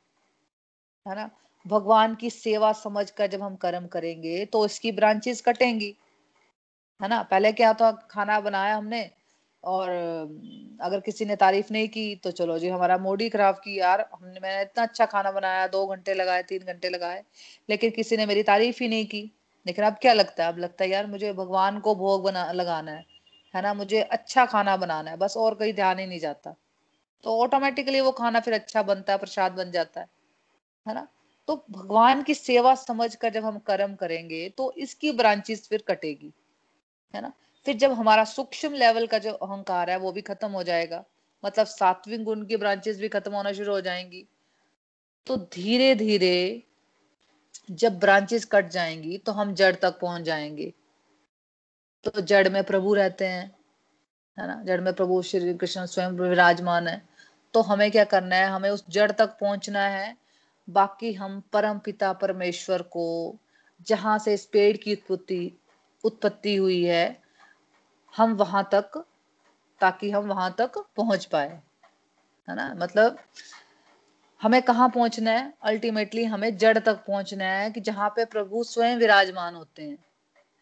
[1.07, 1.29] है ना?
[1.67, 5.95] भगवान की सेवा समझ कर जब हम कर्म करेंगे तो इसकी ब्रांचेस कटेंगी।
[7.01, 7.23] है ना?
[7.23, 7.91] पहले क्या था?
[7.91, 9.11] खाना बनाया हमने
[9.65, 9.89] और
[10.81, 14.39] अगर किसी ने तारीफ़ नहीं की तो चलो जी, हमारा मूड खराब की यार, हमने,
[14.39, 17.23] मैंने इतना अच्छा खाना बनाया, दो घंटे लगाए, तीन घंटे लगाए,
[17.69, 19.31] लेकिन किसी ने मेरी तारीफ़ ही नहीं की।
[19.65, 20.53] लेकिन अब क्या लगता है?
[20.53, 23.05] अब लगता है, यार, मुझे भगवान को भोग बना, लगाना है
[23.53, 23.73] है ना?
[23.73, 26.55] मुझे अच्छा खाना बनाना है, बस और कहीं ध्यान ही नहीं जाता।
[27.23, 30.07] तो ऑटोमेटिकली वो खाना फिर अच्छा बनता है, प्रसाद बन जाता है
[30.85, 31.07] है ना?
[31.47, 36.33] तो भगवान की सेवा समझ कर जब हम कर्म करेंगे तो इसकी ब्रांचेस फिर कटेगी,
[37.13, 37.33] है ना?
[37.65, 41.03] फिर जब हमारा सूक्ष्म लेवल का जो अहंकार है, वो भी खत्म हो जाएगा।
[41.45, 44.27] मतलब सात्विक गुण की ब्रांचेस भी खत्म होना शुरू हो जाएँगी।
[45.27, 46.63] तो धीरे धीरे
[47.71, 50.73] जब ब्रांचेस कट जाएँगी तो हम जड़ तक पहुँच जाएँगे।
[52.03, 53.55] तो जड़ में प्रभु रहते हैं,
[54.39, 54.63] है ना?
[54.63, 57.01] जड़ में प्रभु श्री कृष्ण स्वयं विराजमान है।
[57.53, 58.45] तो हमें क्या करना है?
[58.45, 60.17] हमें उस जड़ तक पहुँचना है।
[60.69, 63.35] बाकी हम परम पिता परमेश्वर को,
[63.87, 65.57] जहाँ से इस पेड़ की उत्पत्ति
[66.03, 67.24] उत्पत्ति हुई है
[68.17, 69.05] हम वहाँ तक,
[69.81, 71.61] ताकि हम वहाँ तक पहुँच पाए।
[72.49, 72.73] है ना?
[72.77, 73.19] मतलब
[74.41, 75.53] हमें कहाँ पहुँचना है?
[75.61, 79.97] अल्टीमेटली हमें जड़ तक पहुँचना है कि जहाँ पे प्रभु स्वयं विराजमान होते हैं।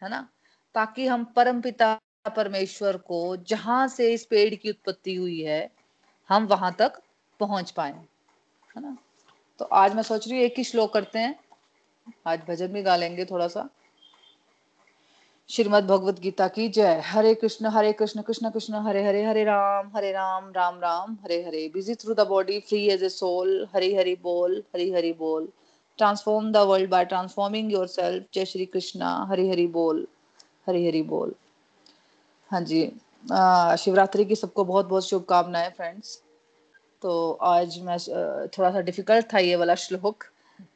[0.04, 0.30] है ना?
[0.76, 2.00] ताकि हम परम पिता
[2.36, 5.72] परमेश्वर को जहाँ से इस पेड़ की उत्पत्ति हुई है,
[6.30, 7.02] हम वहाँ तक
[7.40, 7.92] पहुँच पाए।
[8.76, 8.98] है ना?
[9.60, 11.40] तो आज मैं सोच रही हूँ एक ही श्लोक करते हैं।
[12.28, 13.70] आज भजन भी गा लेंगे थोड़ा सा।
[15.50, 19.92] श्रीमद भगवत गीता की जय। Hare Krishna Hare Krishna Krishna Krishna, Hare Hare Hare Ram
[19.96, 21.68] Hare Ram Ram Ram, Hare Hare.
[21.74, 25.48] Busy through the body free as a soul Hare Hari बोल, हरि हरे बोल।
[26.00, 30.06] Transform the world by transforming yourself जय श्री कृष्णा, हरि हरि बोल,
[30.68, 31.34] हरि हरि बोल।
[32.52, 32.82] हाँ जी।
[33.84, 36.22] शिवरात्रि की सबको बहुत बहुत शुभकामनाएँ फ्रेंड्स
[37.02, 37.98] तो आज मैं
[38.50, 40.24] थोड़ा सा डिफ़िकल्ट था ये वाला श्लोक।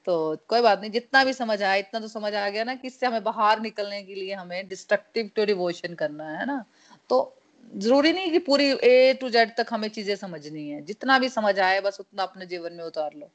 [0.05, 2.87] तो कोई बात नहीं, जितना भी समझ आया, इतना तो समझ आ गया ना कि
[2.87, 6.63] इससे हमें बाहर निकलने के लिए हमें डिस्ट्रक्टिव टू डिवोशन करना है ना?
[7.09, 7.35] तो
[7.77, 11.59] ज़रूरी नहीं कि पूरी ए टू जेड तक हमें चीज़ें समझनी है। जितना भी समझ
[11.59, 13.31] आए, बस उतना अपने जीवन में उतार लो,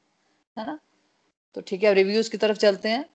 [0.57, 0.79] है ना?
[1.55, 3.05] तो ठीक है, अब रिव्यूज़ की तरफ़ चलते हैं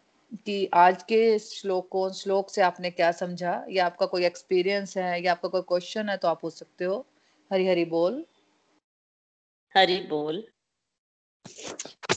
[0.46, 3.64] कि आज के श्लोक को श्लोक से आपने क्या समझा?
[3.70, 7.06] या आपका कोई एक्सपीरियंस है, या आपका कोई क्वेश्चन है तो आप पूछ सकते हो।
[7.50, 8.24] हरी हरी बोल।
[9.74, 10.42] हरी बोल।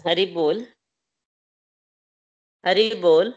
[0.08, 0.65] हरी बोल।
[2.63, 3.34] हरी बोल।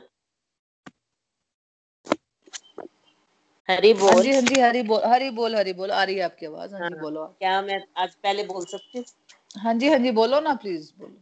[3.68, 6.22] हरी बोल। हाँ जी हाँ जी हरी बोल हरी बोल हरी बोल आ रही है
[6.22, 9.04] आपकी आवाज़। हाँ, हाँ। जी बोलो क्या मैं आज पहले बोल सकती हूँ?
[9.62, 11.16] हाँ जी हाँ जी बोलो ना प्लीज़ बोलो।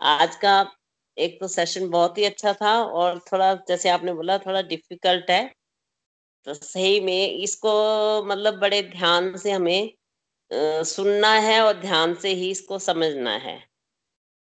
[0.00, 0.52] आज का
[1.16, 5.44] एक तो सेशन बहुत ही अच्छा था और थोड़ा जैसे आपने बोला थोड़ा डिफ़िकल्ट है।
[6.46, 7.72] तो सही में इसको
[8.26, 9.90] मतलब बड़े ध्यान से हमें
[10.86, 13.65] सुनना है और ध्यान से ही इसको समझना है।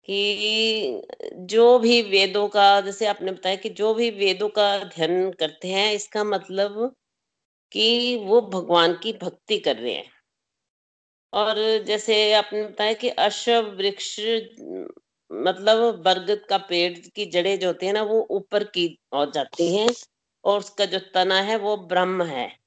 [0.09, 1.01] कि
[1.35, 5.93] जो भी वेदों का, जैसे आपने बताया कि जो भी वेदों का अध्ययन करते हैं,
[5.93, 6.95] इसका मतलब
[7.71, 10.11] कि वो भगवान की भक्ति कर रहे हैं।
[11.33, 14.19] और जैसे आपने बताया कि अश्व वृक्ष
[15.31, 19.75] मतलब बरगद का पेड़ की जड़े जो होती है ना, वो ऊपर की ओर जाती
[19.75, 19.89] हैं
[20.43, 22.59] और उसका जो तना है, वो ब्रह्म है।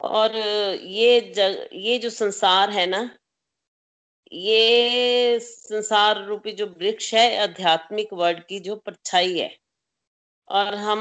[0.00, 0.36] और
[0.82, 3.10] ये जग ये जो संसार है ना
[4.32, 9.50] ये संसार रूपी जो वृक्ष है, आध्यात्मिक वर्ड की जो परछाई है,
[10.48, 11.00] और हम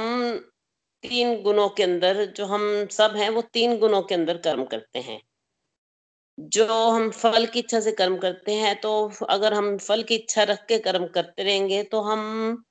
[1.04, 5.00] तीन गुणों के अंदर, जो हम सब हैं, वो तीन गुणों के अंदर कर्म करते
[5.00, 5.22] हैं।
[6.38, 8.92] जो हम फल की इच्छा से कर्म करते हैं तो
[9.30, 12.64] अगर हम फल की इच्छा रख के कर्म करते रहेंगे तो हम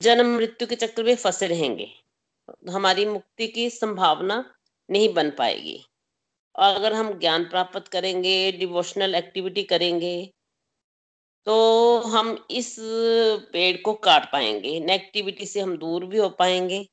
[0.00, 1.86] जन्म मृत्यु के चक्र में फंसे रहेंगे।
[2.72, 4.44] हमारी मुक्ति की संभावना
[4.88, 5.78] नहीं बन पाएगी।
[6.54, 10.14] और अगर हम ज्ञान प्राप्त करेंगे डिवोशनल एक्टिविटी करेंगे
[11.46, 12.76] तो हम इस
[13.52, 16.86] पेड़ को काट पाएँगे। नेगेटिविटी से हम दूर भी हो पाएँगे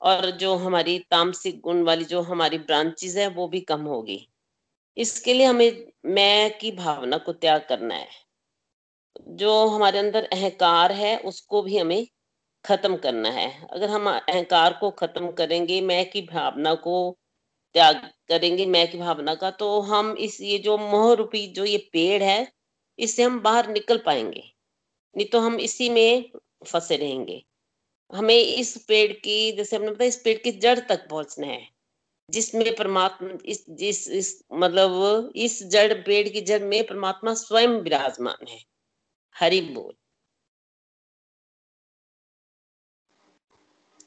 [0.00, 4.28] और जो हमारी तामसिक गुण वाली जो हमारी ब्रांचेज है, वो भी कम होगी।
[4.96, 8.08] इसके लिए हमें मैं की भावना को त्याग करना है।
[9.28, 12.06] जो हमारे अंदर अहंकार है, उसको भी हमें
[12.64, 17.16] खत्म करना है। अगर हम अहंकार को खत्म करेंगे, मैं की भावना को
[17.74, 21.78] त्याग करेंगे मैं की भावना का तो हम इस ये जो मोह रूपी जो ये
[21.92, 22.52] पेड़ है,
[22.98, 24.54] इससे हम बाहर निकल पाएँगे।
[25.16, 26.32] नहीं तो हम इसी में
[26.66, 27.44] फंसे रहेंगे।
[28.14, 31.68] हमें इस पेड़ की, जैसे हमने बताया, इस पेड़ की जड़ तक पहुँचना है।
[32.30, 38.46] जिसमें परमात्मा, इस, जिस, इस मतलब इस जड़, पेड़ की जड़ में परमात्मा स्वयं विराजमान
[38.48, 38.64] है।
[39.36, 39.94] हरि बोल।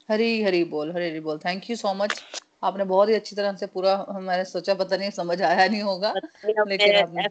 [0.10, 2.24] हरी हरी बोल, हरी हरी बोल। थैंक यू सो मच
[2.66, 6.14] आपने बहुत ही अच्छी तरह से पूरा मैंने सोचा पता नहीं समझ आया नहीं होगा
[6.46, 7.28] लेकिन आपने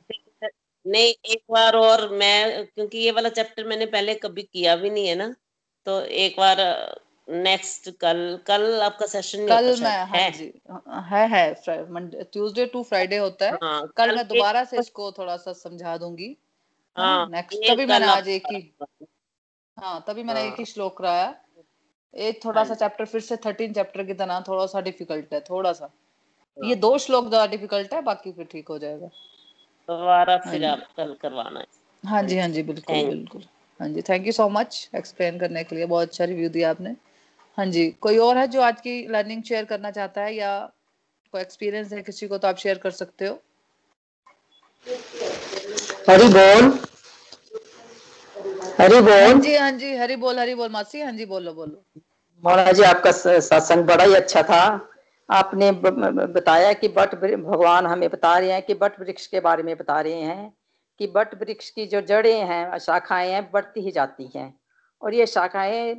[0.86, 5.08] नहीं एक बार और मैं क्योंकि ये वाला चैप्टर मैंने पहले कभी किया भी नहीं
[5.08, 5.34] है ना
[5.86, 6.56] तो एक बार
[7.30, 10.30] नेक्स्ट कल कल आपका सेशन कल मैं हाँ है?
[10.32, 10.52] जी
[10.96, 11.54] है है
[12.24, 15.96] ट्यूसडे टू फ्राइडे होता है। हाँ, कल, कल मैं दोबारा से इसको थोड़ा सा समझा
[15.96, 16.36] दूँगी।
[16.96, 18.74] हाँ नेक्स्ट तभी मैंने आज एक ही
[19.80, 21.43] हाँ तभी मैंने एक ही हाँ। श्लोक कराया।
[22.14, 25.40] एक थोड़ा हाँ सा चैप्टर फिर से थर्टीन चैप्टर की तरह थोड़ा सा डिफ़िकल्ट है
[25.40, 29.07] थोड़ा सा। हाँ। ये दो श्लोक ज़्यादा डिफ़िकल्ट है बाकी फिर ठीक हो जाएगा।
[29.88, 31.66] दोबारा फिर आप कल करवाना है।
[32.05, 33.42] हाँ जी हाँ जी बिल्कुल बिल्कुल।
[33.81, 36.94] हाँ जी thank you so much explain करने के लिए। बहुत अच्छा रिव्यू दिया आपने।
[37.59, 40.59] हाँ जी कोई और है जो आज की लर्निंग शेयर करना चाहता है या
[41.35, 43.38] कोई एक्सपीरियंस है किसी को तो आप शेयर कर सकते हो?
[46.09, 46.79] हरी बोल।
[48.80, 51.82] हरी बोल। हाँ जी हाँ जी हरी बोल हरी बोल। मासी हाँ जी बोलो बोलो।
[52.44, 54.64] मोना जी आपका सत्संग बड़ा ही अच्छा था।
[55.28, 59.76] आपने बताया कि बट भगवान हमें बता रहे हैं कि बट वृक्ष के बारे में
[59.76, 60.52] बता रहे हैं
[61.00, 64.54] कि बट वृक्ष की जो जड़ें हैं शाखाएँ हैं बढ़ती ही जाती हैं।
[65.02, 65.94] और ये शाखाएँ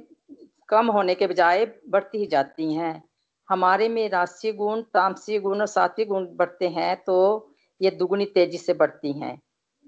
[0.70, 3.04] कम होने के बजाय बढ़ती ही जाती हैं।
[3.50, 7.18] हमारे में राष्ट्रीय गुण तामसी गुण और सात्विक गुण बढ़ते हैं तो
[7.82, 9.38] ये दुगुनी तेज़ी से बढ़ती हैं।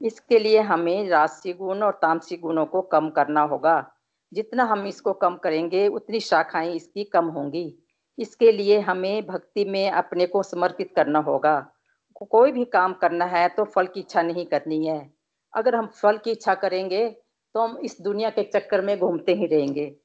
[0.01, 3.75] इसके लिए हमें राष्ट्रीय गुण और तामसी गुणों को कम करना होगा।
[4.31, 7.73] जितना हम इसको कम करेंगे, उतनी शाखाएँ इसकी कम होंगी।
[8.17, 11.59] इसके लिए हमें भक्ति में अपने को समर्पित करना होगा।
[12.15, 14.99] कोई भी काम करना है तो फल की इच्छा नहीं करनी है।
[15.53, 17.07] अगर हम फल की इच्छा करेंगे
[17.55, 19.95] तो हम इस दुनिया के चक्कर में घूमते ही रहेंगे।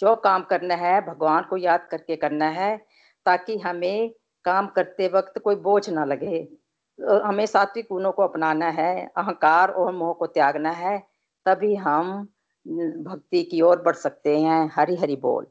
[0.00, 2.76] जो काम करना है, भगवान को याद करके करना है,
[3.26, 4.10] ताकि हमें
[4.44, 6.48] काम करते वक्त कोई बोझ ना लगे।
[7.00, 10.98] हमें सात्विक गुणों को अपनाना है अहंकार और मोह को त्यागना है
[11.46, 12.28] तभी हम
[13.02, 15.46] भक्ति की ओर बढ़ सकते हैं। हरी हरी बोल।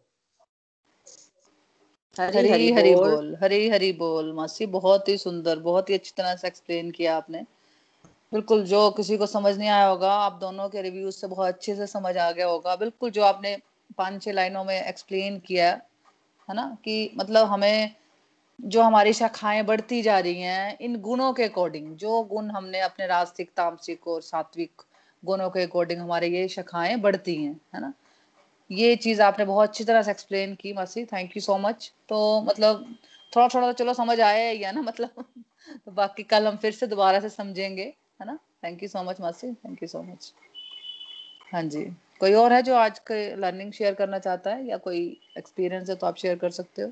[2.20, 6.36] हरी हरी हरी बोल। हरी हरी बोल। मासी बहुत ही सुंदर बहुत ही अच्छी तरह
[6.36, 7.46] से एक्सप्लेन किया आपने।
[8.34, 11.76] बिल्कुल जो किसी को समझ नहीं आया होगा आप दोनों के रिव्यूज़ से बहुत अच्छे
[11.76, 13.58] से समझ आ गया होगा। बिल्कुल जो आपने
[13.98, 15.70] पाँच छह लाइनों में एक्सप्लेन किया
[16.50, 16.78] है ना?
[16.86, 17.96] कि मतलब हमें
[18.60, 23.08] जो हमारी शाखाएँ बढ़ती जा रही हैं, इन गुणों के अकॉर्डिंग जो गुण हमने अपने
[23.08, 24.82] रास्तिक तामसिक और सात्विक
[25.26, 27.94] गुणों के अकॉर्डिंग हमारे ये शाखाएँ बढ़ती हैं, है ना?
[28.72, 32.42] ये चीज़ आपने बहुत अच्छी तरह से एक्सप्लेन की, मासी थैंक यू सो मच तो
[32.42, 32.96] मतलब
[33.36, 35.10] थोड़ा थोड़ा तो चलो समझ आया ही है ना मतलब
[35.86, 37.84] तो बाकी कल हम फिर से दोबारा से समझेंगे,
[38.22, 38.40] है ना?
[38.64, 40.34] थैंक यू सो मच मासी थैंक यू सो मच
[41.54, 41.84] हाँ जी,
[42.20, 45.96] कोई और है जो आज के लर्निंग शेयर करना चाहता है या कोई एक्सपीरियंस है
[45.96, 46.92] तो आप शेयर कर सकते हो?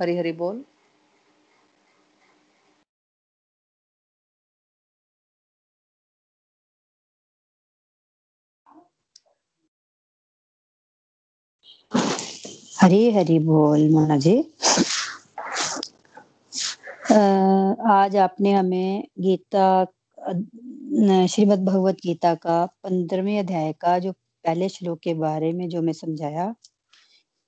[0.00, 0.64] हरी हरी बोल.
[12.86, 14.32] हरी हरी बोल मोना जी।
[17.92, 19.84] आज आपने हमें गीता
[21.26, 25.92] श्रीमद् भगवत गीता का पंद्रहवें अध्याय का जो पहले श्लोक के बारे में जो मैं
[25.92, 26.46] समझाया,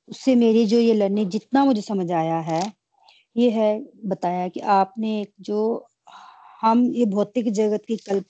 [0.08, 2.62] उससे मेरी जो ये लर्निंग जितना मुझे समझ आया है,
[3.36, 3.72] ये है
[4.06, 5.88] बताया कि आपने एक जो
[6.62, 8.24] हम ये भौतिक जगत की कल्प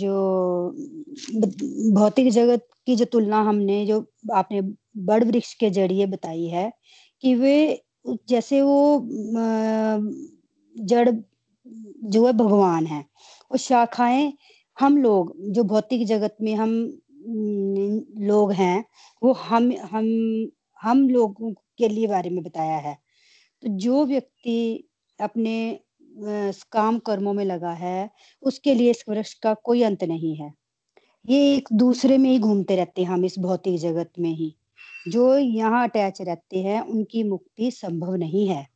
[0.00, 0.14] जो
[1.94, 4.60] भौतिक जगत की जो तुलना हमने, जो आपने
[5.06, 6.70] बड़ वृक्ष के ज़रिए बताई है,
[7.22, 7.82] कि वे
[8.28, 9.00] जैसे वो
[10.76, 11.08] जड़
[12.06, 13.04] जो है भगवान है।
[13.50, 14.32] और शाखाएँ
[14.76, 16.72] हम लोग, जो भौतिक जगत में हम
[18.22, 18.84] लोग हैं,
[19.22, 20.06] वो हम हम
[20.80, 22.94] हम लोगों के लिए बारे में बताया है।
[23.62, 24.58] तो जो व्यक्ति
[25.18, 25.56] अपने
[26.72, 28.10] काम कर्मों में लगा है,
[28.42, 30.52] उसके लिए इस वृक्ष का कोई अंत नहीं है।
[31.24, 34.54] ये एक दूसरे में ही घूमते रहते हैं हम इस भौतिक जगत में ही।
[35.08, 38.66] जो यहाँ अटैच रहते हैं, उनकी मुक्ति संभव नहीं है।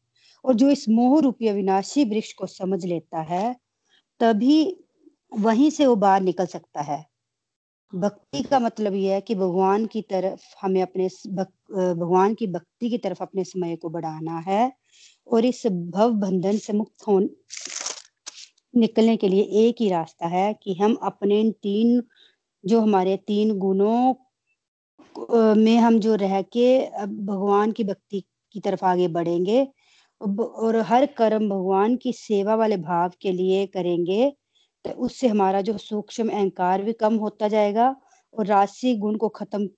[0.45, 3.57] और जो इस मोह रूपी अविनाशी वृक्ष को समझ लेता है,
[4.21, 4.77] तभी
[5.39, 7.05] वहीं से वो बाहर निकल सकता है।
[7.95, 11.09] भक्ति का मतलब यह है कि भगवान की तरफ़ हमें अपने
[11.73, 14.73] भगवान की भक्ति की तरफ़ अपने समय को बढ़ाना है
[15.27, 17.19] और इस भव बंधन से मुक्त हो
[18.75, 22.03] निकलने के लिए एक ही रास्ता है कि हम अपने इन तीन
[22.65, 24.15] जो हमारे तीन गुणों
[25.57, 26.67] में हम जो रह के
[27.07, 28.23] भगवान की भक्ति
[28.55, 29.67] की तरफ़ आगे बढ़ेंगे
[30.21, 34.31] और हर कर्म भगवान की सेवा वाले भाव के लिए करेंगे
[34.85, 37.95] तो उससे हमारा जो सूक्ष्म अहंकार भी कम होता जाएगा
[38.35, 39.69] और राशि गुण को खत्म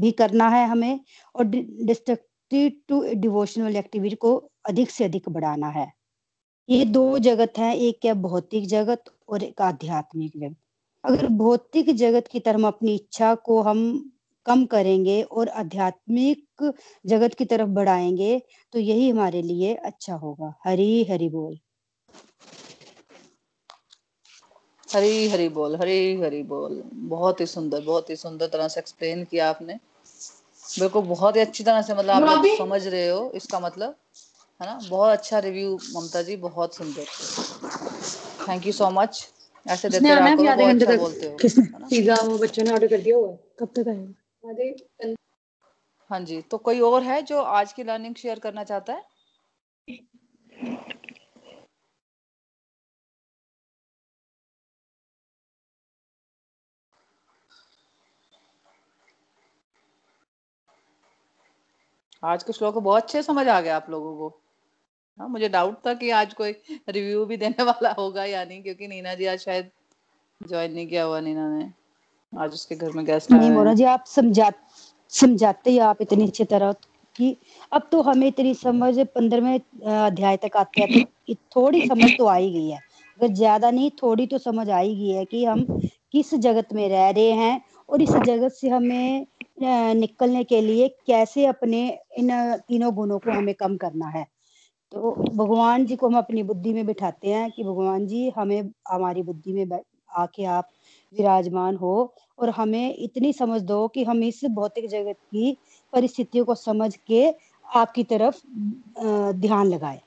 [0.00, 1.00] भी करना है हमें
[1.34, 4.36] और डिस्ट्रक्टिव टू डिवोशनल एक्टिविटी को
[4.68, 5.90] अधिक से अधिक बढ़ाना है।
[6.68, 10.56] ये दो जगत है, एक है भौतिक जगत और एक आध्यात्मिक जगत।
[11.06, 13.80] अगर भौतिक जगत की तरफ़ अपनी इच्छा को हम
[14.46, 16.72] कम करेंगे और आध्यात्मिक
[17.04, 18.38] जगत की तरफ़ बढ़ाएँगे
[18.74, 21.58] तो यही हमारे लिए अच्छा होगा। हरी हरि बोल।
[24.88, 29.24] हरी हरी बोल हरी हरी बोल। बहुत ही सुंदर बहुत ही सुंदर तरह से एक्सप्लेन
[29.24, 29.78] किया आपने।
[30.64, 33.94] बिल्कुल बहुत ही अच्छी तरह से मतलब आप लोग समझ रहे हो इसका मतलब
[34.60, 34.78] है ना?
[34.80, 37.06] बहुत अच्छा रिव्यू ममता जी बहुत सुंदर।
[38.48, 39.26] थैंक यू सो मच
[39.68, 41.38] ऐसे देते रहा करो बहुत अच्छा बोलते हो।
[41.90, 45.14] पिज्जा वो बच्चों ने ऑर्डर कर दिया हुआ कब तक आएगा?
[46.10, 49.04] हाँ जी तो कोई और है जो आज की लर्निंग शेयर करना चाहता है?
[62.24, 64.28] आज के श्लोक बहुत अच्छे समझ आ गया आप लोगों को।
[65.18, 66.50] हाँ मुझे डाउट था कि आज कोई
[66.88, 69.70] रिव्यू भी देने वाला होगा या नहीं क्योंकि नीना जी आज शायद
[70.40, 71.70] ज्वाइन नहीं किया हुआ नीना ने।
[72.32, 74.50] आज उसके घर में गेस्ट नहीं मोना जी आप समझा
[75.12, 76.72] समझाते ही आप इतनी अच्छी तरह
[77.16, 77.36] कि
[77.72, 82.50] अब तो हमें इतनी समझ पंद्रहवें अध्याय तक आते हैं तो थोड़ी समझ तो आई
[82.52, 82.78] गई है।
[83.20, 85.64] अगर ज़्यादा नहीं थोड़ी तो समझ आई गई है कि हम
[86.14, 89.26] किस जगत में रह रहे हैं और इस जगत से हमें
[89.96, 91.86] निकलने के लिए कैसे अपने
[92.18, 92.30] इन
[92.68, 94.26] तीनों गुणों को हमें कम करना है।
[94.96, 99.22] तो भगवान जी को हम अपनी बुद्धि में बिठाते हैं कि भगवान जी, हमें हमारी
[99.22, 99.80] बुद्धि में
[100.16, 100.68] आके आप
[101.14, 105.56] विराजमान हो और हमें इतनी समझ दो कि हम इस भौतिक जगत की
[105.92, 107.34] परिस्थितियों को समझ के
[107.74, 108.40] आपकी तरफ़
[109.32, 110.00] ध्यान लगाए।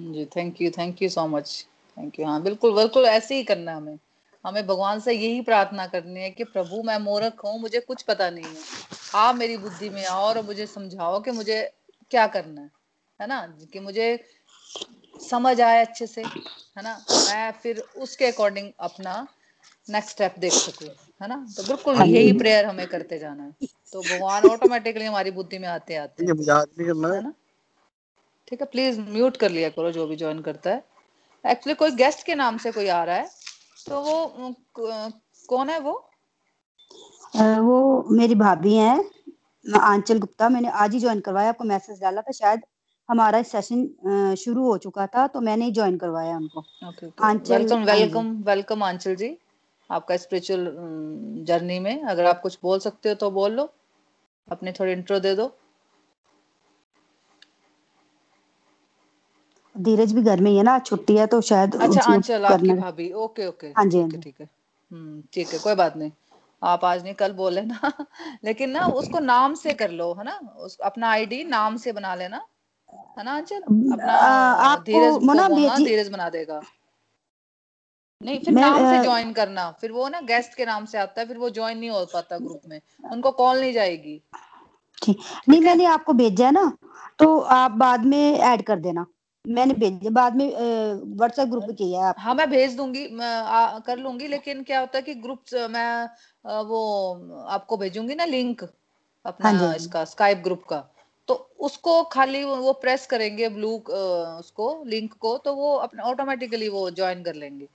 [0.00, 1.66] जी thank you thank you so much
[1.98, 3.98] thank you हाँ बिल्कुल बिल्कुल ऐसे ही करना है हमें।
[4.44, 8.30] हमें भगवान से यही प्रार्थना करनी है कि प्रभु मैं मूर्ख हूँ, मुझे कुछ पता
[8.30, 8.56] नहीं है।
[9.14, 11.72] आप मेरी बुद्धि में आओ और मुझे समझाओ कि मुझे
[12.10, 12.75] क्या करना है।
[13.20, 13.40] है ना
[13.72, 14.08] कि मुझे
[15.20, 19.16] समझ आए अच्छे से है ना मैं फिर उसके अकॉर्डिंग अपना
[19.88, 20.88] नेक्स्ट स्टेप देख सकूँ
[21.20, 23.52] है ना। तो बिल्कुल हाँ यही प्रेयर हमें करते जाना है।
[23.92, 27.32] तो भगवान ऑटोमेटिकली हमारी बुद्धि में आते आते है। ना।
[28.48, 30.84] ठीक है प्लीज़ म्यूट कर लिया करो जो भी ज्वाइन करता है।
[31.44, 33.28] एक्चुअली कोई गेस्ट के नाम से कोई आ रहा है
[33.86, 34.54] तो वो
[35.48, 35.92] कौन है वो?
[37.36, 42.32] वो मेरी भाभी हैं आंचल गुप्ता मैंने आज ही ज्वाइन करवाया आपको मैसेज डाला था
[42.32, 42.60] शायद।
[43.08, 46.64] हमारा सेशन शुरू हो चुका था तो मैंने ज्वाइन करवाया उनको।
[47.50, 49.36] Welcome welcome welcome Anchal ji.
[49.90, 50.64] आपका स्पिरिचुअल
[51.46, 53.72] जर्नी में अगर आप कुछ बोल सकते हो तो बोल लो।
[54.48, 55.46] अपने थोड़ी इंट्रो दे दो।
[59.76, 63.10] धीरज भी घर में ही है ना छुट्टी है तो शायद अच्छा आंचल आपकी भाभी।
[63.12, 64.48] ओके ओके हाँ जी हाँ ठीक है
[64.92, 66.10] हम्म ठीक है कोई बात नहीं।
[66.62, 67.92] आप आज नहीं कल बोले ना।
[68.44, 70.38] लेकिन ना उसको नाम से कर लो है ना?
[70.56, 72.46] उस अपना आईडी नाम से बना लेना।
[73.18, 76.60] है ना अपना धीरज धीरज बना देगा।
[78.20, 81.26] नहीं फिर नाम से ज्वाइन करना। फिर वो ना गेस्ट के नाम से आता है
[81.28, 82.80] फिर वो ज्वाइन नहीं हो पाता ग्रुप में।
[83.12, 84.20] उनको कॉल नहीं जाएगी।
[85.02, 85.18] ठीक।
[85.48, 86.72] नहीं मैंने आपको भेजा है ना
[87.18, 89.06] तो आप बाद में ऐड कर देना।
[89.44, 90.46] मैंने भेजा बाद में
[91.16, 94.98] व्हाट्सएप ग्रुप किया है हाँ मैं भेज दूँगी मैं आ, कर लूँगी लेकिन क्या होता
[94.98, 96.08] है कि ग्रुप मैं
[96.64, 98.62] वो आपको भेजूँगी ना लिंक
[99.24, 100.82] अपना हाँ, हाँ इसका स्काइप ग्रुप का।
[101.28, 106.90] तो उसको खाली वो प्रेस करेंगे ब्लू उसको लिंक को तो वो अपने ऑटोमेटिकली वो
[106.90, 107.68] ज्वाइन कर लेंगे।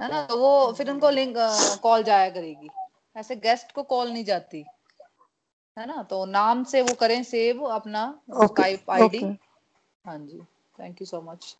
[0.00, 0.22] है ना?
[0.22, 1.34] तो वो फिर उनको लिंक
[1.82, 2.68] कॉल जाया करेगी।
[3.16, 4.64] ऐसे गेस्ट को कॉल नहीं जाती।
[5.76, 6.02] है ना?
[6.02, 9.22] तो नाम से वो करें सेव अपना स्काइप आईडी
[10.04, 10.40] हाँ जी।
[10.78, 11.56] थैंक यू सो मच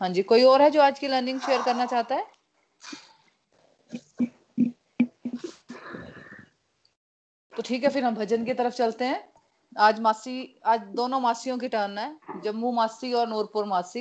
[0.00, 2.26] हाँ जी कोई और है जो आज की लर्निंग शेयर करना चाहता है?
[7.52, 9.37] तो ठीक है फिर हम भजन की तरफ़ चलते हैं।
[9.76, 14.00] आज मासी आज दोनों मासियों की टर्न है जम्मू मासी और नूरपुर मासी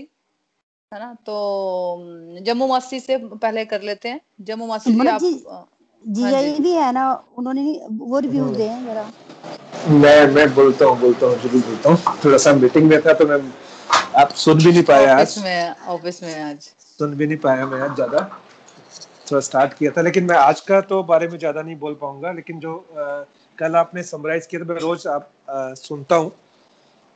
[0.91, 1.13] है ना?
[1.25, 6.59] तो जम्मू मासी से पहले कर लेते हैं। जम्मू मासी जी आप जी हाँ यही
[6.59, 9.09] भी है ना उन्होंने वो रिव्यू हाँ। दे जरा।
[9.89, 13.13] मैं मैं बोलता हूँ बोलता हूँ जो भी बोलता हूँ। थोड़ा सा मीटिंग में था
[13.13, 13.39] तो मैं
[14.21, 16.59] आप सुन भी नहीं पाया आज। में ऑफ़िस में आज।
[16.99, 18.19] सुन भी नहीं पाया मैं आज ज़्यादा।
[19.31, 22.31] थोड़ा स्टार्ट किया था लेकिन मैं आज का तो बारे में ज़्यादा नहीं बोल पाऊँगा
[22.31, 23.23] लेकिन जो आ,
[23.59, 26.31] कल आपने समराइज किया था मैं रोज आप आ, सुनता हूँ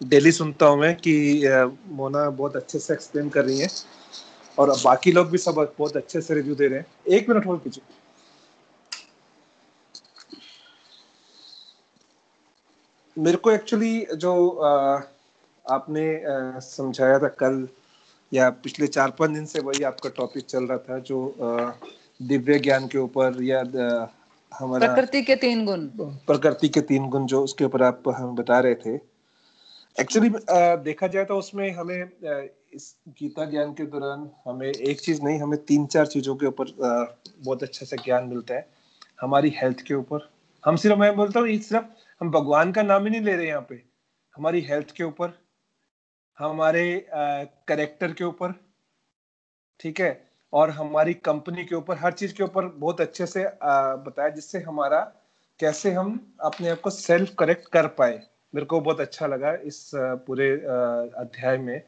[0.04, 3.67] डेली सुनता हूँ मैं कि आ, मोना बहुत अच्छे से एक्सप्लेन कर रही है
[4.60, 7.63] और बाकी लोग भी सब बहुत अच्छे से रिव्यू दे रहे हैं। एक मिनट होल्ड
[7.63, 7.84] कीजिए।
[13.17, 15.01] मेरे को एक्चुअली जो आ,
[15.69, 16.21] आपने
[16.62, 17.67] समझाया था कल
[18.34, 21.36] या पिछले चार पाँच दिन से वही आपका टॉपिक चल रहा था जो
[22.21, 23.63] दिव्य ज्ञान के ऊपर या
[24.51, 25.85] हमारा प्रकृति के तीन गुण।
[26.27, 28.95] प्रकृति के तीन गुण जो उसके ऊपर आप हमें बता रहे थे।
[29.95, 30.29] एक्चुअली
[30.83, 32.09] देखा जाए तो उसमें हमें
[32.73, 36.71] इस गीता ज्ञान के दौरान हमें एक चीज़ नहीं हमें तीन चार चीज़ों के ऊपर
[36.79, 38.67] बहुत अच्छा से ज्ञान मिलता है।
[39.21, 40.29] हमारी हेल्थ के ऊपर।
[40.63, 41.85] हम सिर्फ़ मैं बोलता हूँ सिर्फ़
[42.21, 43.81] हम भगवान का नाम ही नहीं ले रहे यहाँ पे।
[44.35, 45.37] हमारी हेल्थ के ऊपर
[46.37, 46.83] हमारे
[47.13, 48.54] करेक्टर के ऊपर।
[49.79, 50.31] ठीक है?
[50.54, 54.99] और हमारी कंपनी के ऊपर, हर चीज़ के ऊपर बहुत अच्छे से बताया जिससे हमारा
[55.60, 58.21] कैसे हम अपने आप को सेल्फ करेक्ट कर पाए।
[58.54, 60.49] मेरे को बहुत अच्छा लगा इस पूरे
[61.17, 61.81] अध्याय में।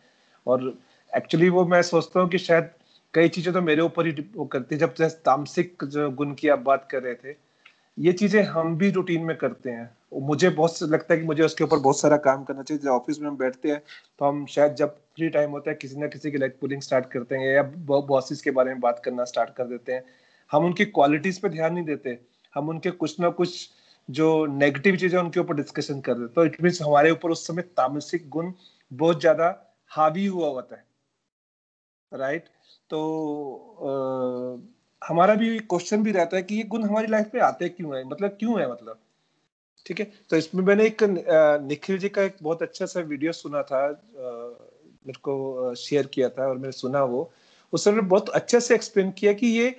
[0.47, 0.73] और
[1.13, 2.69] एक्चुअली वो मैं सोचता हूँ कि शायद
[3.13, 4.93] कई चीज़ें तो मेरे ऊपर ही वो करती जब
[5.25, 7.33] तामसिक जो गुण की आप बात कर रहे थे
[7.97, 9.89] ये चीज़ें हम भी रूटीन में करते हैं।
[10.21, 13.19] मुझे बहुत लगता है कि मुझे उसके ऊपर बहुत सारा काम करना चाहिए। जब ऑफ़िस
[13.19, 13.79] में हम बैठते हैं
[14.19, 17.05] तो हम शायद जब फ्री टाइम होता है किसी ना किसी की लाइक पुलिंग स्टार्ट
[17.11, 20.03] करते हैं या बॉसेस के बारे में बात करना स्टार्ट कर देते हैं।
[20.51, 22.17] हम उनकी क्वालिटीज पे ध्यान नहीं देते।
[22.53, 23.69] हम उनके कुछ ना कुछ
[24.09, 27.61] जो नेगेटिव चीज़ें उनके ऊपर डिस्कशन कर देते तो इट मीन हमारे ऊपर उस समय
[27.77, 28.51] तामसिक गुण
[28.91, 29.47] बहुत ज़्यादा
[29.91, 30.83] हावी हुआ होता है।
[32.11, 32.47] राइट
[32.89, 32.99] तो
[33.81, 34.57] आ,
[35.07, 38.03] हमारा भी क्वेश्चन भी रहता है कि ये गुण हमारी लाइफ में आते क्यों है?
[38.09, 38.97] मतलब क्यों है मतलब?
[39.85, 40.11] ठीक है?
[40.29, 43.87] तो इसमें मैंने एक निखिल जी का एक बहुत अच्छा सा वीडियो सुना था
[45.05, 47.31] मेरे को शेयर किया था और मैंने सुना वो।
[47.73, 49.75] उसने बहुत अच्छे से एक्सप्लेन किया कि ये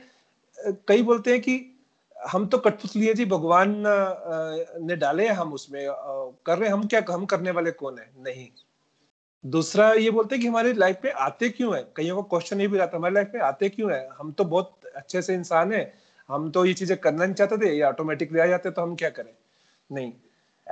[0.88, 1.60] कई बोलते हैं कि
[2.16, 3.74] हम तो कठपुतली है जी भगवान
[4.86, 5.86] ने डाले हम उसमें
[6.46, 8.10] कर रहे हम क्या, हम करने वाले कौन है?
[8.18, 8.46] नहीं।
[9.44, 11.82] दूसरा ये बोलते हैं कि हमारी लाइफ में आते क्यों है?
[11.96, 14.08] कईयों को क्वेश्चन ये भी रहता हमारी लाइफ में आते क्यों है?
[14.18, 15.94] हम तो बहुत अच्छे से इंसान है
[16.28, 19.10] हम तो ये चीज़ें करना नहीं चाहते थे ये ऑटोमेटिकली आ जाते तो हम क्या
[19.10, 19.32] करें?
[19.92, 20.12] नहीं।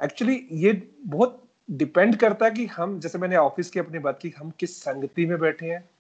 [0.04, 0.72] एक्चुअली ये
[1.06, 4.80] बहुत डिपेंड करता है कि हम जैसे मैंने ऑफ़िस की अपनी बात की हम किस
[4.82, 5.90] संगति में बैठे हैं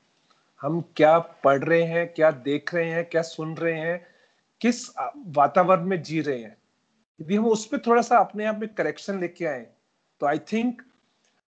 [0.62, 4.06] हम क्या पढ़ रहे हैं क्या देख रहे हैं क्या सुन रहे हैं
[4.60, 4.88] किस
[5.26, 6.56] वातावरण में जी रहे हैं।
[7.20, 9.66] यदि हम उस पर थोड़ा सा अपने आप में करेक्शन लेके आए
[10.20, 10.82] तो आई थिंक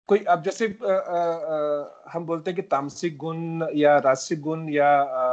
[0.07, 4.69] कोई अब जैसे आ, आ, आ, हम बोलते हैं कि तामसिक गुण या रासिक गुण
[4.69, 5.32] या आ,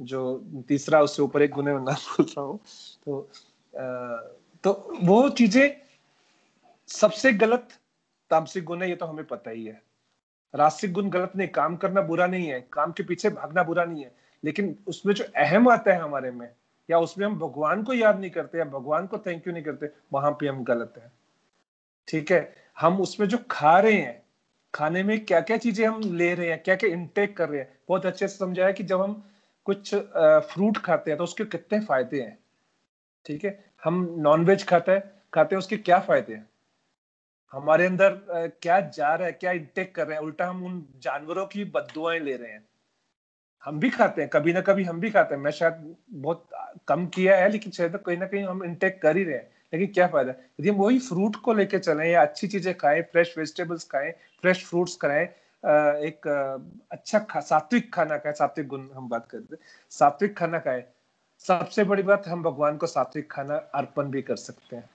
[0.00, 2.58] जो तीसरा उससे ऊपर एक गुण है नाम बोल रहा हूँ
[3.06, 3.30] तो
[3.74, 4.16] आ,
[4.64, 5.76] तो वो चीज़ें
[6.88, 7.68] सबसे गलत
[8.30, 9.82] तामसिक गुण है ये तो हमें पता ही है।
[10.54, 14.04] रासिक गुण गलत नहीं काम करना बुरा नहीं है काम के पीछे भागना बुरा नहीं
[14.04, 16.48] है लेकिन उसमें जो अहम आता है हमारे में
[16.88, 19.90] या उसमें हम भगवान को याद नहीं करते या भगवान को थैंक यू नहीं करते
[20.12, 21.12] वहाँ पे हम गलत है।
[22.08, 22.54] ठीक है?
[22.80, 24.22] हम उसमें जो खा रहे हैं
[24.74, 27.78] खाने में क्या क्या चीज़ें हम ले रहे हैं क्या क्या इनटेक कर रहे हैं
[27.88, 29.22] बहुत अच्छे से समझाया कि जब हम
[29.66, 32.38] कुछ फ्रूट खाते हैं तो उसके कितने फ़ायदे हैं?
[33.26, 33.58] ठीक है?
[33.84, 35.02] हम नॉनवेज खाते हैं
[35.34, 36.48] खाते हैं, उसके क्या फ़ायदे हैं?
[37.52, 38.10] हमारे अंदर
[38.62, 40.24] क्या जा रहा है, क्या इंटेक कर रहे हैं?
[40.24, 42.64] उल्टा हम उन जानवरों की बदुआएँ ले रहे हैं।
[43.64, 46.48] हम भी खाते हैं, कभी ना कभी हम भी खाते हैं। मैं शायद बहुत
[46.88, 49.92] कम किया है, लेकिन शायद कहीं ना कहीं हम इंटेक कर ही रहे हैं। लेकिन
[49.94, 50.32] क्या फ़ायदा?
[50.60, 54.12] यदि हम वही फ्रूट को लेके चले या अच्छी चीज़ें खाएँ फ्रेश वेजिटेबल्स खाएँ
[54.42, 55.26] फ्रेश फ्रूट्स खाएँ
[55.66, 56.26] एक
[56.92, 59.62] अच्छा खा, सात्विक खाना खाएँ सात्विक गुण हम बात करते हैं।
[59.92, 60.82] सात्विक खाना खाएँ
[61.44, 64.88] सबसे बड़ी बात हम भगवान को सात्विक खाना अर्पण भी कर सकते हैं।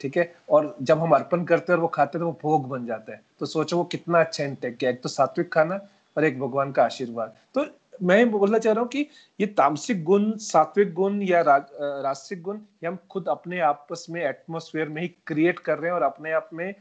[0.00, 0.34] ठीक है?
[0.50, 3.12] और जब हम अर्पण करते हैं और वो खाते हैं तो वो भोग बन जाता
[3.12, 5.80] है। तो सोचो वो कितना अच्छा इंटेक किया एक तो सात्विक खाना
[6.16, 7.66] और एक भगवान का आशीर्वाद। तो
[8.02, 9.06] मैं बोलना चाह रहा हूँ कि
[9.40, 14.88] ये तामसिक गुण सात्विक गुण या राजसिक गुण ये हम खुद अपने आपस में एटमोस्फेयर
[14.88, 16.74] में ही क्रिएट कर रहे हैं और अपने आप में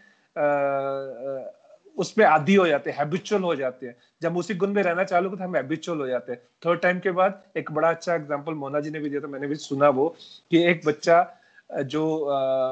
[1.98, 5.30] उसमें आदि हो जाते हैं हैबिचुअल हो जाते हैं। जब उसी गुण में रहना चालू
[5.30, 8.80] तो हम हैबिचुअल हो जाते हैं। थर्ड टाइम के बाद एक बड़ा अच्छा एग्ज़ाम्पल मोना
[8.80, 10.16] जी ने भी दिया था, मैंने भी सुना वो,
[10.52, 11.39] कि एक बच्चा
[11.70, 12.06] जो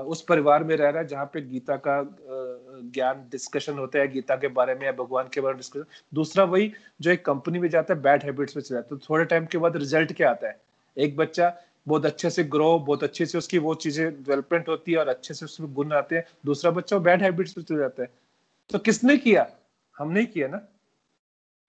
[0.06, 2.02] उस परिवार में रह रहा है जहाँ पे गीता का
[2.94, 6.44] ज्ञान डिस्कशन होता है, गीता के बारे में या भगवान के बारे में डिस्कशन दूसरा
[6.46, 9.46] वही जो एक कंपनी में जाता है बैड हैबिट्स में चला है। तो थोड़े टाइम
[9.46, 10.60] के बाद रिज़ल्ट क्या आता है?
[10.98, 11.54] एक बच्चा
[11.88, 15.34] बहुत अच्छे से ग्रो बहुत अच्छे से उसकी वो चीज़ें डेवलपमेंट होती है और अच्छे
[15.34, 18.10] से उसमें गुण आते हैं। दूसरा बच्चा बैड हैबिट्स में चला जाता है।
[18.72, 19.48] तो किसने किया?
[19.96, 20.58] हमने किया ना?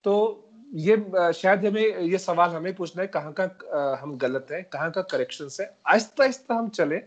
[0.04, 0.96] तो ये
[1.34, 5.48] शायद हमें, ये सवाल हमें पूछना है, कहाँ का हम गलत है, कहाँ का करेक्शन
[5.60, 5.66] है?
[5.86, 6.98] आहिस्ता आहिस्ता हम चले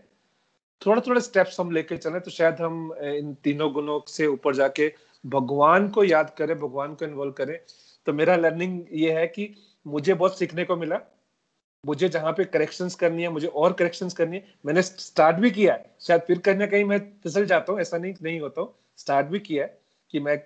[0.82, 4.92] थोड़ा थोड़ा स्टेप्स हम लेके चले तो शायद हम इन तीनों गुणों से ऊपर जाके
[5.24, 7.58] भगवान को याद करें, भगवान को इन्वॉल्व करें।
[8.06, 9.48] तो मेरा लर्निंग ये है कि
[9.86, 11.00] मुझे बहुत सीखने को मिला।
[11.84, 15.74] मुझे जहाँ पे करेक्शंस करनी है, मुझे और करेक्शंस करनी है। मैंने स्टार्ट भी किया
[15.74, 18.74] है। शायद फिर कहीं ना कहीं मैं फिसल जाता हूँ, ऐसा नहीं नहीं होता हूँ।
[18.96, 19.78] स्टार्ट भी किया है।
[20.10, 20.38] कि मैं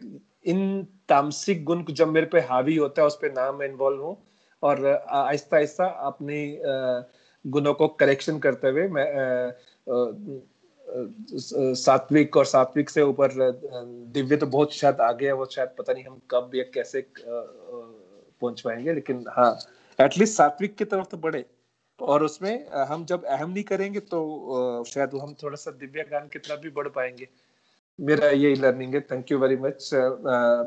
[0.46, 4.16] इन तामसिक गुण जब मेरे पे हावी होता है, उस पर नाम इन्वॉल्व हूँ।
[4.62, 6.58] और आहिस्ता आहिस्ता अपनी
[7.44, 9.06] गुणों को करेक्शन करते हुए मैं
[11.76, 13.32] सात्विक और सात्विक से ऊपर
[14.12, 18.60] दिव्य तो बहुत शायद आगे है, वो शायद पता नहीं हम कब या कैसे पहुँच
[18.60, 19.58] पाएँगे, लेकिन हाँ
[19.98, 21.44] एटलीस्ट सात्विक की तरफ़ तो बढ़े।
[22.00, 26.38] और उसमें हम जब अहम नहीं करेंगे तो शायद हम थोड़ा सा दिव्य ज्ञान की
[26.38, 27.28] तरफ़ भी बढ़ पाएँगे।
[28.00, 29.00] मेरा यही लर्निंग है.
[29.00, 29.90] Thank you very much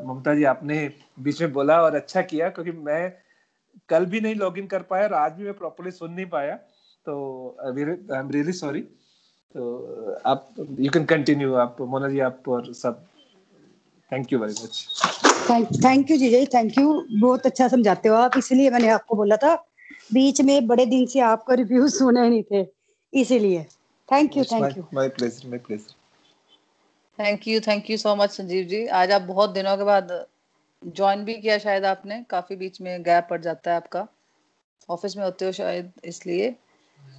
[0.06, 0.76] Mamta ji आपने
[1.20, 3.12] बीच में बोला और अच्छा किया क्योंकि मैं
[3.88, 6.54] कल भी नहीं लॉगिन कर पाया और आज भी मैं प्रॉपरली सुन नहीं पाया.
[6.54, 8.80] तो आई एम रियली सॉरी
[9.54, 13.04] तो आप यू कैन कंटिन्यू आप मोना जी आप और सब.
[14.12, 18.36] Thank you very much thank you जीजा जी थैंक यू बहुत अच्छा समझाते हो आप.
[18.38, 19.54] इसलिए मैंने आपको बोला था
[20.12, 22.66] बीच में बड़े दिन से आपका रिव्यू सुने नहीं थे.
[23.12, 23.62] इसीलिए.
[24.08, 26.02] Thank you thank you my pleasure my pleasure
[27.18, 30.08] thank you thank you so much Sanjeev ji आज आप बहुत दिनों के बाद
[30.82, 34.06] ज्वाइन भी किया शायद आपने। काफ़ी बीच में गैप पड़ जाता है आपका।
[34.88, 36.50] ऑफ़िस में होते हो शायद, इसलिए।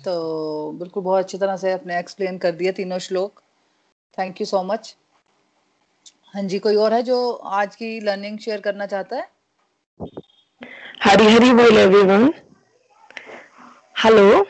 [0.06, 3.42] तो बिल्कुल बहुत अच्छी तरह से आपने एक्सप्लेन कर दिया तीनों श्लोक।
[4.18, 4.96] थैंक यू सो मच
[6.34, 9.28] हाँ जी, कोई और है जो आज की लर्निंग शेयर करना चाहता है?
[11.04, 12.32] हरी हरी बोल एवरीवन
[13.96, 14.46] हेलो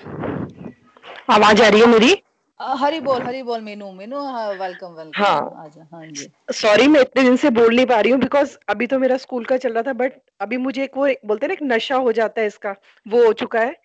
[1.29, 2.13] आवाज़ आ रही है मेरी?
[2.59, 4.19] हरी बोल हरी बोल मीनू मीनू
[4.59, 8.19] वेलकम वेलकम हाँ। हाँ जी। सॉरी मैं इतने दिन से बोल नहीं पा रही हूँ
[8.19, 11.47] बिकॉज़ अभी तो मेरा स्कूल का चल रहा था बट अभी मुझे एक वो बोलते
[11.47, 12.75] ना एक नशा हो जाता है इसका
[13.05, 13.75] वो हो चुका है।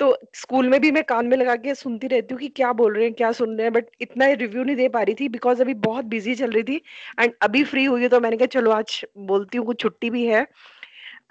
[0.00, 2.94] तो स्कूल में भी मैं कान में लगा के सुनती रहती हूँ कि क्या बोल
[2.94, 5.60] रहे हैं क्या सुन रहे हैं बट इतना रिव्यू नहीं दे पा रही थी बिकॉज़
[5.62, 6.80] अभी बहुत बिज़ी चल रही थी।
[7.20, 10.24] एंड अभी फ्री हुई है तो मैंने कहा चलो आज बोलती हूँ कुछ छुट्टी भी
[10.26, 10.46] है।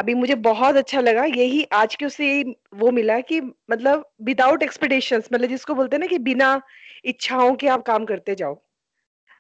[0.02, 4.64] अभी मुझे बहुत अच्छा लगा, यही आज के उससे यही वो मिला कि मतलब विदाउट
[4.64, 6.62] एक्सपेक्टेशंस मतलब जिसको बोलते हैं ना कि बिना
[7.06, 8.56] इच्छाओं के आप काम करते जाओ।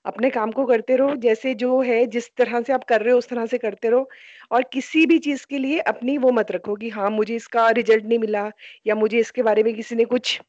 [0.05, 3.17] अपने काम को करते रहो, जैसे जो है, जिस तरह से आप कर रहे हो,
[3.17, 4.09] उस तरह से करते रहो
[4.51, 8.05] और किसी भी चीज़ के लिए अपनी वो मत रखो कि हाँ मुझे इसका रिज़ल्ट
[8.05, 8.49] नहीं मिला
[8.87, 10.39] या मुझे इसके बारे में किसी ने कुछ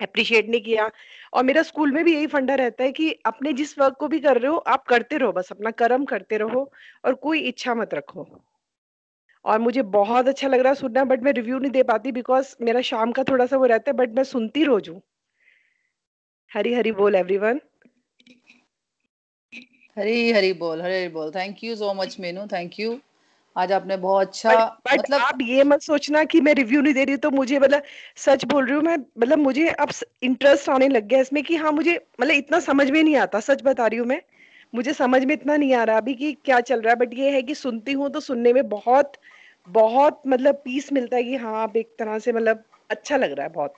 [0.00, 0.90] अप्रिशिएट नहीं किया।
[1.32, 4.20] और मेरा स्कूल में भी यही फंडा रहता है कि अपने जिस वर्क को भी
[4.20, 6.70] कर रहे हो, आप करते रहो बस, अपना कर्म करते रहो
[7.04, 8.28] और कोई इच्छा मत रखो।
[9.44, 12.54] और मुझे बहुत अच्छा लग रहा है सुनना बट मैं रिव्यू नहीं दे पाती बिकॉज़
[12.62, 15.00] मेरा शाम का थोड़ा सा वो रहता है बट मैं सुनती रोज हूँ।
[16.50, 17.60] हरी हरी बोल एवरीवन
[19.96, 22.98] हरी हरी बोल हरी हरी बोल। Thank you so much Meenu thank you
[23.56, 27.04] आज आपने बहुत अच्छा बट मतलब आप ये मत सोचना कि मैं रिव्यू नहीं दे
[27.04, 27.82] रही तो मुझे मतलब
[28.16, 29.90] सच बोल रही हूँ मैं मतलब मुझे अब
[30.22, 33.62] इंटरेस्ट आने लग गया इसमें कि हाँ मुझे मतलब इतना समझ में नहीं आता सच
[33.62, 34.20] बता रही हूँ मैं।
[34.74, 37.30] मुझे समझ में इतना नहीं आ रहा अभी कि क्या चल रहा है बट ये
[37.30, 39.12] है कि सुनती हूँ तो सुनने में बहुत
[39.68, 43.46] बहुत मतलब पीस मिलता है कि हाँ आप एक तरह से मतलब अच्छा लग रहा
[43.46, 43.74] है बहुत।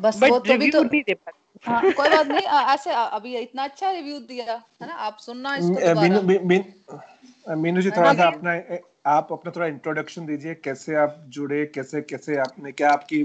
[0.00, 2.90] बस वो बट तो भी तो नहीं दे पाती। हाँ कोई बात नहीं आ, ऐसे
[2.90, 4.94] अभी इतना अच्छा रिव्यू दिया है ना?
[4.94, 9.66] आप सुनना इसको मीनू दोबारा। मी- मी- मीनू जी थोड़ा सा अपना आप अपना थोड़ा
[9.66, 13.24] इंट्रोडक्शन दीजिए कैसे आप जुड़े कैसे कैसे आपने क्या आपकी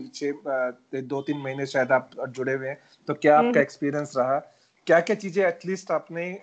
[1.01, 4.54] दो तीन महीने शायद आप जुड़े हुए हैं तो क्या हम्म आपका एक्सपीरियंस रहा?
[4.87, 6.39] क्या क्या चीज़ें एटलीस्ट आपने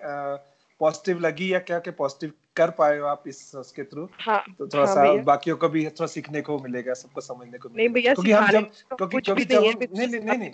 [0.80, 4.66] पॉजिटिव लगी या क्या क्या पॉजिटिव कर पाए हो आप इस उसके थ्रू हाँ तो
[4.66, 7.94] थोड़ा हाँ सा बाकियों को भी थोड़ा सीखने को मिलेगा सबको समझने को नहीं मिलेगा।
[7.94, 9.62] भैया क्योंकि हम जब क्योंकि क्योंकि जब
[9.94, 10.50] नहीं नहीं नहीं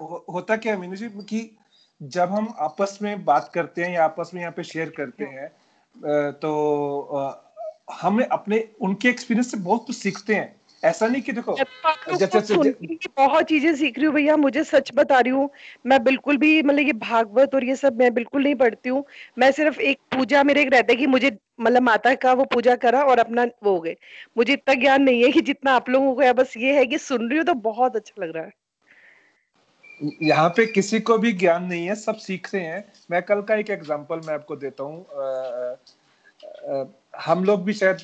[0.00, 1.56] हो, होता क्या है मीनू जी कि
[2.02, 5.48] जब हम आपस में बात करते हैं या आपस में यहाँ पे शेयर करते हैं
[6.32, 6.50] तो
[7.92, 11.56] हमें अपने उनके एक्सपीरियंस से बहुत कुछ सीखते हैं। ऐसा नहीं कि देखो
[13.18, 15.50] बहुत चीज़ें सीख रही हूँ भैया मुझे सच बता रही हूँ
[15.86, 19.04] मैं बिल्कुल भी मतलब ये भागवत और ये सब मैं बिल्कुल नहीं पढ़ती हूँ।
[19.38, 22.76] मैं सिर्फ़ एक पूजा मेरे एक रहता है कि मुझे मतलब माता का वो पूजा
[22.76, 23.96] करा और अपना वो हो गए।
[24.38, 26.98] मुझे इतना ज्ञान नहीं है कि जितना आप लोगों को है बस ये है कि
[26.98, 28.52] सुन रही हूँ तो बहुत अच्छा लग रहा है।
[30.22, 33.54] यहाँ पे किसी को भी ज्ञान नहीं है सब सीख रहे हैं। मैं कल का
[33.54, 35.06] एक एग्जांपल मैं आपको देता हूँ।
[37.16, 37.98] हम लोग भी शायद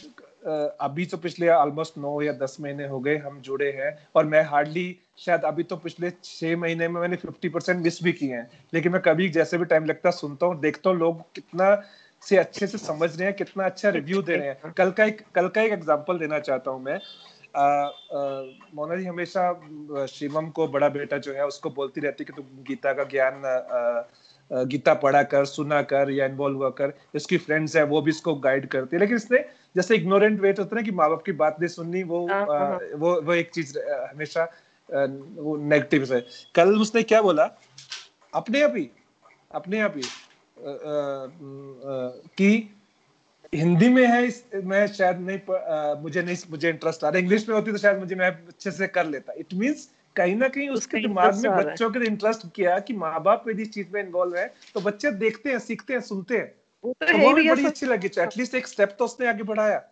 [0.47, 4.43] अभी तो पिछले ऑलमोस्ट नौ या दस महीने हो गए हम जुड़े हैं और मैं
[4.45, 8.49] हार्डली शायद अभी तो पिछले छह महीने में मैंने फिफ्टी परसेंट मिस भी किए हैं।
[8.75, 11.83] लेकिन मैं कभी जैसे भी टाइम लगता सुनता हूँ, देखता हूँ, लोग कितना
[12.23, 15.21] से अच्छे से समझ रहे हैं, कितना अच्छा रिव्यू दे रहे हैं। कल का एक,
[15.35, 17.01] कल का एक एग्ज़ाम्पल देना चाहता हूँ मैं।
[18.77, 22.65] मोना जी हमेशा शिवम को बड़ा बेटा जो है, उसको बोलती रहती है कि तुम
[22.65, 23.43] गीता का ज्ञान
[24.53, 28.35] गीता पढ़ा कर सुना कर या इन्वॉल्व हुआ कर इसकी फ्रेंड्स है वो भी इसको
[28.35, 29.39] गाइड करती है। लेकिन इसने
[29.77, 32.47] जैसे इग्नोरेंट वे होता है ना कि माँ बाप की बात नहीं सुननी वो हाँ
[32.47, 34.45] हाँ अ, हाँ। वो वो एक चीज़ हमेशा
[34.91, 36.25] वो नेगेटिव है
[36.55, 37.51] कल उसने क्या बोला?
[38.35, 38.91] अपने आप ही
[39.53, 40.03] अपने आप ही
[42.37, 42.73] कि
[43.55, 47.19] हिंदी में है इस, मैं शायद नहीं प- अ, मुझे नहीं मुझे इंटरेस्ट आ रहा
[47.19, 50.49] इंग्लिश में होती तो शायद मुझे मैं अच्छे से कर लेता। इट मींस कहीं ना
[50.49, 54.03] कहीं उसके दिमाग में बच्चों के इंटरेस्ट किया कि माँ बाप यदि इस चीज़ में
[54.03, 56.53] इन्वॉल्व है तो बच्चे देखते हैं सीखते हैं सुनते हैं।
[56.85, 59.83] वो तो तो वो भी बड़ी अच्छी लगी एटलीस्ट एक स्टेप तो उसने आगे बढ़ाया।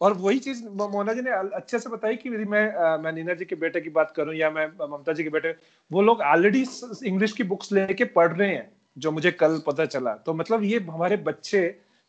[0.00, 3.44] और वही चीज़ मोना जी ने अच्छे से बताई कि यदि मैं मैं नीना जी
[3.44, 5.54] के बेटे की बात करूँ या मैं ममता जी के बेटे
[5.90, 6.64] वो लोग ऑलरेडी
[7.04, 10.78] इंग्लिश की बुक्स लेके पढ़ रहे हैं जो मुझे कल पता चला। तो मतलब ये
[10.90, 11.62] हमारे बच्चे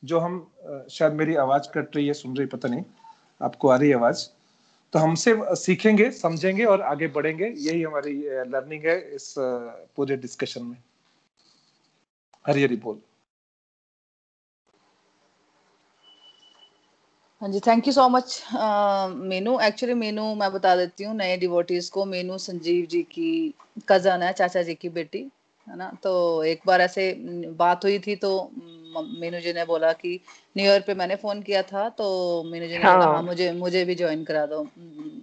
[0.04, 0.40] जो हम
[0.92, 2.84] शायद मेरी आवाज़ कट रही है सुन रही पता नहीं
[3.42, 4.28] आपको आ रही है आवाज़?
[4.94, 8.14] तो हमसे सीखेंगे, समझेंगे और आगे बढ़ेंगे। यही हमारी
[8.52, 10.78] लर्निंग है इस पूरे डिस्कशन में।
[12.46, 13.00] हरी हरी बोल।
[17.42, 19.60] हाँ जी thank you so much Meenu.
[19.62, 23.54] Actually Meenu मैं बता देती हूँ, नए डिवोटीज को। मेनू संजीव जी की
[23.90, 25.30] कज़न है, चाचा जी की बेटी।
[25.70, 25.98] है ना?
[26.04, 27.16] तो एक बार ऐसे
[27.50, 28.52] बात हुई थी तो
[29.20, 30.22] मीनू जी ने बोला कि
[30.58, 33.52] न्यू ईयर पे मैंने फ़ोन किया था तो मीनू जी ने बोला हाँ। हाँ मुझे
[33.52, 34.64] मुझे भी ज्वाइन करा दो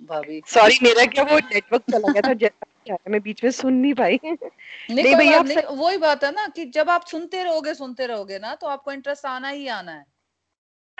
[0.08, 2.34] भाभी। सॉरी मेरा क्या वो नेटवर्क चला गया था?
[2.88, 4.20] जैसा मैं बीच में सुन नहीं पाई।
[4.90, 8.54] नहीं भैया सही वही बात है ना कि जब आप सुनते रहोगे सुनते रहोगे ना
[8.54, 10.06] तो आपको इंटरेस्ट आना ही आना है।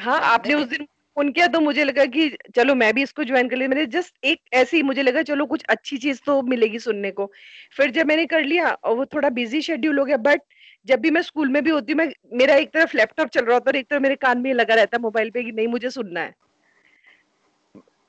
[0.01, 0.87] हाँ आपने उस दिन
[1.17, 4.15] फ़ोन किया तो मुझे लगा कि चलो मैं भी इसको ज्वाइन कर लिया मैंने जस्ट
[4.25, 7.31] एक ऐसी मुझे लगा चलो कुछ अच्छी चीज़ तो मिलेगी सुनने को।
[7.77, 10.43] फिर जब मैंने कर लिया और वो थोड़ा बिज़ी शेड्यूल हो गया बट
[10.87, 13.55] जब भी मैं स्कूल में भी होती हूँ मैं मेरा एक तरफ़ लैपटॉप चल रहा
[13.55, 15.91] होता और एक तरफ़ मेरे कान में लगा रहता है मोबाइल पे कि नहीं मुझे
[15.91, 16.35] सुनना है।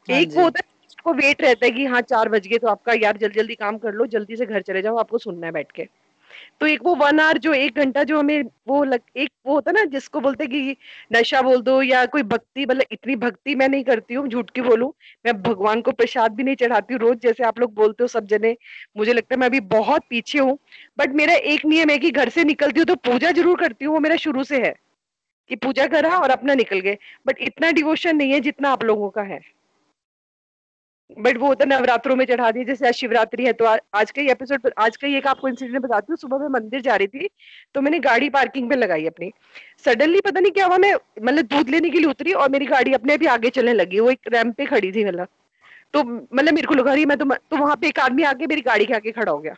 [0.07, 2.93] हाँ एक वो होता है वेट रहता है कि हाँ चार बज गए तो आपका
[2.93, 5.71] यार जल्दी जल्दी काम कर लो जल्दी से घर चले जाओ आपको सुनना है बैठ
[5.71, 5.87] के।
[6.61, 9.71] तो एक वो वन आवर जो एक घंटा जो हमें वो लग, एक वो होता
[9.71, 10.75] ना जिसको बोलते कि
[11.13, 14.61] नशा बोल दो या कोई भक्ति मतलब इतनी भक्ति मैं नहीं करती हूँ, झूठ की
[14.61, 14.91] बोलूँ?
[15.25, 18.25] मैं भगवान को प्रसाद भी नहीं चढ़ाती हूँ रोज, जैसे आप लोग बोलते हो सब
[18.27, 18.55] जने।
[18.97, 20.57] मुझे लगता है मैं अभी बहुत पीछे हूँ
[20.99, 23.93] बट मेरा एक नियम है कि घर से निकलती हूँ तो पूजा ज़रूर करती हूँ,
[23.93, 24.73] वो मेरा शुरू से है।
[25.49, 26.97] कि पूजा करा और अपना निकल गए।
[27.27, 29.39] बट इतना डिवोशन नहीं है जितना आप लोगों का है।
[31.11, 34.21] बट वो तो नवरात्रों में चढ़ा दी जैसे आज शिवरात्रि है तो आ, आज का
[34.21, 37.07] ही एपिसोड आज का ही एक आपको इंसिडेंट बताती हूँ सुबह मैं मंदिर जा रही
[37.07, 37.29] थी
[37.75, 39.31] तो मैंने गाड़ी पार्किंग पे लगाई अपनी।
[39.85, 42.93] सडनली पता नहीं क्या हुआ मैं मतलब दूध लेने के लिए उतरी और मेरी गाड़ी
[42.93, 45.27] अपने भी आगे चलने लगी वो एक रैम्प पे खड़ी थी मतलब।
[45.93, 48.61] तो मतलब मेरे को लगा रही मैं तो तो वहाँ पे एक आदमी आके मेरी
[48.61, 49.55] गाड़ी के आगे खड़ा हो गया।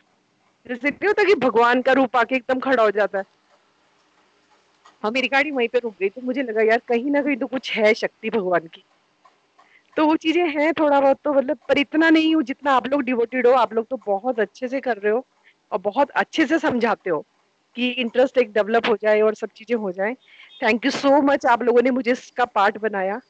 [0.66, 3.24] जैसे होता कि भगवान का रूप आके एकदम खड़ा हो जाता है।
[5.02, 7.46] हाँ मेरी गाड़ी वहीं पे रुक गई तो मुझे लगा यार कहीं ना कहीं तो
[7.46, 8.84] कुछ है शक्ति भगवान की।
[10.00, 13.02] तो वो चीज़ें हैं थोड़ा बहुत तो मतलब पर इतना नहीं हूँ जितना आप लोग
[13.02, 15.24] डिवोटेड हो आप लोग तो बहुत अच्छे से कर रहे हो
[15.72, 17.18] और बहुत अच्छे से समझाते हो
[17.76, 20.14] कि इंटरेस्ट एक डेवलप हो जाए और सब चीज़ें हो जाए।
[20.62, 23.20] थैंक यू सो मच आप लोगों ने मुझे इसका पार्ट बनाया।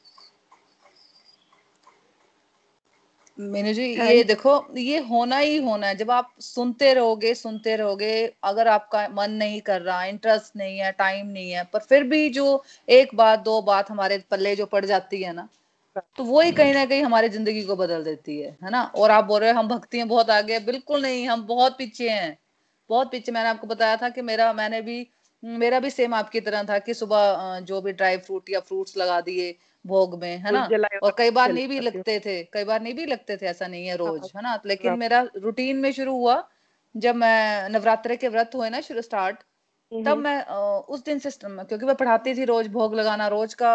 [3.37, 8.13] मीनू जी ये देखो ये होना ही होना है। जब आप सुनते रहोगे सुनते रहोगे
[8.43, 12.29] अगर आपका मन नहीं कर रहा इंटरेस्ट नहीं है टाइम नहीं है पर फिर भी
[12.29, 12.63] जो
[12.95, 15.47] एक बात दो बात हमारे पल्ले जो पड़ जाती है ना
[16.17, 18.81] तो वो ही कहीं ना कहीं हमारी ज़िंदगी को बदल देती है है ना?
[18.85, 22.09] और आप बोल रहे हो हम भक्ति में बहुत आगे बिल्कुल नहीं हम बहुत पीछे
[22.09, 22.37] हैं।
[22.89, 24.97] बहुत पीछे मैंने आपको बताया था कि मेरा मैंने भी
[25.43, 29.19] मेरा भी सेम आपकी तरह था कि सुबह जो भी ड्राई फ्रूट या फ्रूट्स लगा
[29.21, 29.51] दिए
[29.85, 30.71] भोग में है ना?
[31.03, 33.87] और कई बार नहीं भी लगते थे कई बार नहीं भी लगते थे ऐसा नहीं
[33.87, 34.59] है रोज हाँ, है ना?
[34.65, 36.43] लेकिन मेरा रूटीन में शुरू हुआ
[36.95, 39.43] जब मैं नवरात्रे के व्रत हुए ना शुरू स्टार्ट
[39.91, 40.43] तब मैं
[40.89, 43.71] उस दिन से क्योंकि मैं पढ़ाती थी रोज भोग लगाना रोज का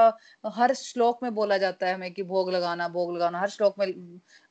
[0.46, 3.92] हर श्लोक में बोला जाता है हमें कि भोग लगाना भोग लगाना हर श्लोक में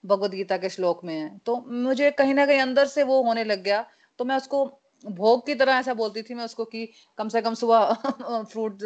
[0.03, 3.43] भगवत गीता के श्लोक में है। तो मुझे कहीं ना कहीं अंदर से वो होने
[3.43, 3.85] लग गया
[4.19, 4.65] तो मैं उसको
[5.03, 6.85] भोग की तरह ऐसा बोलती थी मैं उसको कि
[7.17, 7.93] कम से कम सुबह
[8.51, 8.79] फ्रूट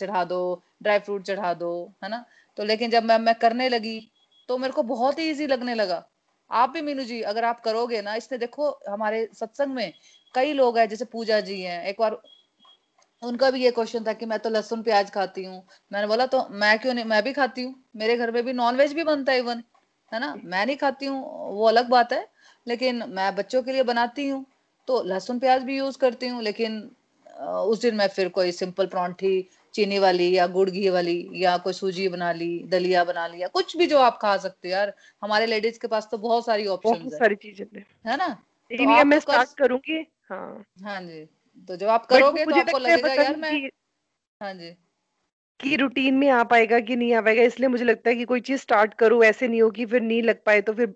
[0.00, 0.40] चढ़ा दो
[0.82, 1.72] ड्राई फ्रूट चढ़ा दो
[2.04, 2.24] है ना?
[2.58, 3.98] तो लेकिन जब मैं मैं करने लगी
[4.48, 6.02] तो मेरे को बहुत ही इजी लगने लगा।
[6.50, 9.92] आप भी मीनू जी अगर आप करोगे ना इसने देखो हमारे सत्संग में
[10.34, 12.20] कई लोग हैं जैसे पूजा जी हैं एक बार
[13.22, 16.46] उनका भी ये क्वेश्चन था कि मैं तो लहसुन प्याज खाती हूँ। मैंने बोला तो
[16.52, 19.32] मैं क्यों नहीं मैं भी खाती हूँ मेरे घर में भी नॉन वेज भी बनता
[19.32, 19.62] है इवन
[20.12, 20.34] है ना?
[20.36, 21.20] मैं नहीं खाती हूँ
[21.54, 22.26] वो अलग बात है
[22.66, 24.44] लेकिन मैं बच्चों के लिए बनाती हूँ
[24.88, 26.80] तो लहसुन प्याज भी यूज़ करती हूँ लेकिन
[27.40, 31.72] उस दिन मैं फिर कोई सिंपल परौंठी चीनी वाली या गुड़ घी वाली या कोई
[31.72, 35.46] सूजी बना ली दलिया बना लिया कुछ भी जो आप खा सकते हो यार। हमारे
[35.46, 37.66] लेडीज़ के पास तो बहुत सारी ऑप्शन है सारी चीज़ें
[38.06, 38.28] है। ना?
[38.70, 39.98] तो मैं स्टार्ट करूँगी
[40.30, 41.24] हाँ। हाँ जी।
[41.68, 43.52] तो जब आप करोगे तो आपको लगेगा यार मैं
[44.40, 44.76] हाँ जी।
[45.60, 48.40] कि रूटीन में आ पाएगा कि नहीं आ पाएगा इसलिए मुझे लगता है कि कोई
[48.40, 50.94] चीज़ स्टार्ट करो ऐसे नहीं हो कि फिर नहीं लग पाए तो फिर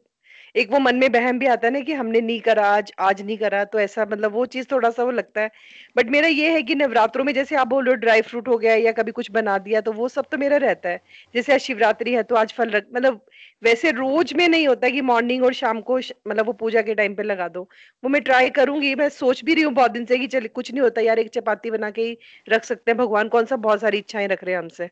[0.54, 3.20] एक वो मन में बहम भी आता है ना कि हमने नहीं करा, आज आज
[3.22, 5.50] नहीं करा तो ऐसा मतलब वो चीज़ थोड़ा सा वो लगता है।
[5.96, 8.58] बट मेरा ये है कि नवरात्रों में जैसे आप बोल रहे हो ड्राई फ्रूट हो
[8.58, 11.00] गया या कभी कुछ बना दिया तो वो सब तो मेरा रहता है।
[11.34, 13.20] जैसे आज शिवरात्रि है तो आज फल रख मतलब
[13.62, 17.14] वैसे रोज में नहीं होता कि मॉर्निंग और शाम को मतलब वो पूजा के टाइम
[17.14, 17.62] पे लगा दो।
[18.02, 20.70] वो मैं ट्राई करूँगी, मैं सोच भी रही हूँ बहुत दिन से कि चल, कुछ
[20.72, 22.16] नहीं होता यार, एक चपाती बना के ही
[22.48, 24.90] रख सकते हैं। भगवान कौन सा बहुत सारी इच्छाएँ रख रहे हैं हमसे।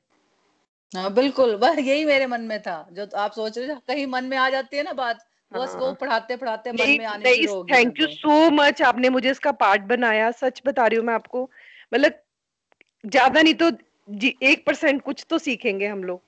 [0.92, 4.24] हाँ बिल्कुल, बस यही मेरे मन में था। जो आप सोच रहे हो, कहीं मन
[4.24, 5.24] में आ जाती है ना बात
[5.54, 9.08] वो हाँ। पढ़ाते पढ़ाते मन में आने शुरू हो गया थैंक यू सो मच आपने
[9.10, 11.48] मुझे इसका पार्ट बनाया सच बता रही हूँ मैं आपको।
[11.92, 12.20] मतलब
[13.04, 13.70] ज़्यादा नहीं तो
[14.08, 16.20] जी एक परसेंट कुछ तो सीखेंगे हम लोग।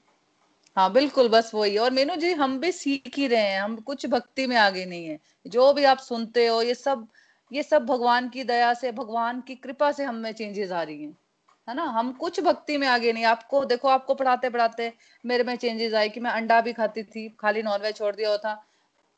[0.77, 4.07] हाँ बिल्कुल बस वही। और मीनू जी हम भी सीख ही रहे हैं हम कुछ
[4.07, 7.07] भक्ति में आगे नहीं है। जो भी आप सुनते हो ये सब
[7.51, 11.03] ये सब भगवान की दया से भगवान की कृपा से हम में चेंजेस आ रही
[11.03, 11.17] हैं।
[11.69, 11.83] है ना?
[11.83, 14.93] हम कुछ भक्ति में आगे नहीं आपको देखो आपको पढ़ाते पढ़ाते
[15.25, 18.55] मेरे में चेंजेस आए कि मैं अंडा भी खाती थी खाली नॉनवेज छोड़ दिया था।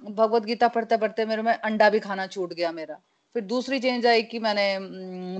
[0.04, 2.94] भगवत गीता पढ़ते पढ़ते मेरे में अंडा भी खाना छूट गया मेरा।
[3.34, 4.78] फिर दूसरी चेंज आई कि मैंने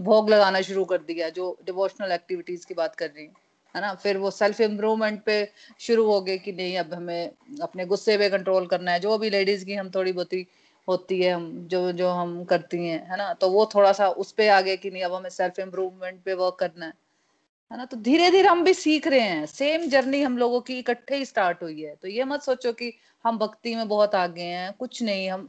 [0.01, 3.35] भोग लगाना शुरू कर दिया, जो डिवोशनल एक्टिविटीज़ की बात कर रही हूँ
[3.81, 3.95] ना?
[3.95, 5.49] फिर वो सेल्फ इम्प्रूवमेंट पे
[5.81, 7.31] शुरू हो गए कि नहीं, अब हमें
[7.63, 10.35] अपने गुस्से पे कंट्रोल करना है। जो भी लेडीज़ की हम थोड़ी बहुत
[10.89, 13.35] होती है, हम, जो जो हम करती हैं, है ना?
[13.35, 16.35] तो वो थोड़ा सा उस पे आ गए कि नहीं, अब हमें सेल्फ इम्प्रूवमेंट पे
[16.35, 16.93] वर्क करना है।
[17.71, 17.85] है ना?
[17.85, 21.25] तो धीरे धीरे हम भी सीख रहे हैं। सेम जर्नी हम लोगों की इकट्ठे ही
[21.25, 22.93] स्टार्ट हुई है। तो ये मत सोचो कि
[23.25, 25.49] हम भक्ति में बहुत आगे हैं कुछ नहीं। हम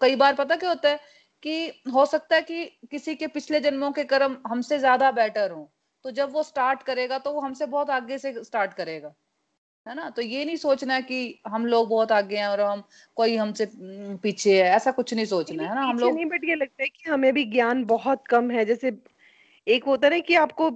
[0.00, 1.00] कई बार पता क्या होता है
[1.42, 5.68] कि हो सकता है कि किसी के पिछले जन्मों के कर्म हमसे ज़्यादा बेटर हो।
[6.04, 9.12] तो जब वो स्टार्ट करेगा तो वो हमसे बहुत आगे से स्टार्ट करेगा।
[9.86, 10.08] है ना?
[10.10, 12.82] तो ये नहीं सोचना कि हम लोग बहुत आगे हैं और हम
[13.16, 13.68] कोई हमसे
[14.22, 15.82] पीछे है। ऐसा कुछ नहीं सोचना है ना?
[15.82, 18.92] हम लोग नहीं बट ये लगता है कि हमें भी ज्ञान बहुत कम है। जैसे
[19.66, 20.70] एक होता है ना कि आपको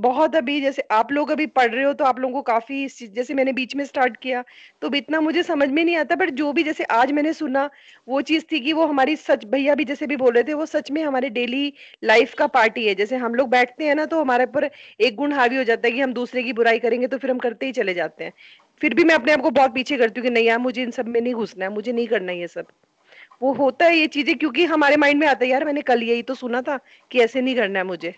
[0.00, 3.34] बहुत अभी जैसे आप लोग अभी पढ़ रहे हो तो आप लोगों को काफ़ी जैसे
[3.34, 4.42] मैंने बीच में स्टार्ट किया
[4.82, 7.68] तो अभी इतना मुझे समझ में नहीं आता बट जो भी जैसे आज मैंने सुना,
[8.08, 10.66] वो चीज़ थी कि वो हमारी सच, भैया भी जैसे भी बोल रहे थे, वो
[10.66, 11.72] सच में हमारे डेली
[12.04, 14.70] लाइफ का पार्ट ही है। जैसे हम लोग बैठते हैं ना तो हमारे ऊपर
[15.00, 17.38] एक गुण हावी हो जाता है कि हम दूसरे की बुराई करेंगे तो फिर हम
[17.38, 18.32] करते ही चले जाते हैं।
[18.80, 20.90] फिर भी मैं अपने आप को बहुत पीछे करती हूँ कि नहीं यार, मुझे इन
[20.90, 22.66] सब में नहीं घुसना है, मुझे नहीं करना ये सब।
[23.42, 26.22] वो होता है ये चीज़ें, क्योंकि हमारे माइंड में आता है, यार मैंने कल यही
[26.22, 26.78] तो सुना था
[27.10, 28.14] कि ऐसे नहीं करना है मुझे।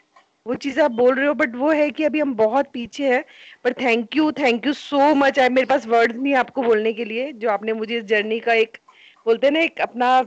[0.46, 3.24] वो चीज़ आप बोल रहे हो बट वो है कि अभी हम बहुत पीछे हैं
[3.64, 7.04] पर thank you thank you so much I मेरे पास वर्ड्स नहीं आपको बोलने के
[7.04, 8.78] लिए, जो आपने मुझे इस जर्नी का एक,
[9.26, 10.22] बोलते हैं ना, एक अपना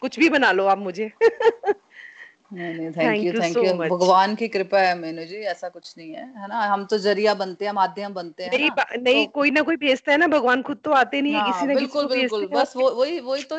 [0.00, 1.12] कुछ भी बना लो आप मुझे।
[2.96, 6.48] थैंक यू थैंक यू भगवान की कृपा है मेनू जी ऐसा कुछ नहीं है है
[6.48, 6.60] ना?
[6.66, 8.72] हम तो ज़रिया बनते हैं माध्यम बनते हैं नहीं ना?
[8.98, 11.64] नहीं तो कोई ना कोई भेजता है ना भगवान खुद तो आते नहीं है किसी
[11.64, 13.58] हाँ ना किसी बिल्कुल को बिल्कुल बस वो वही वही तो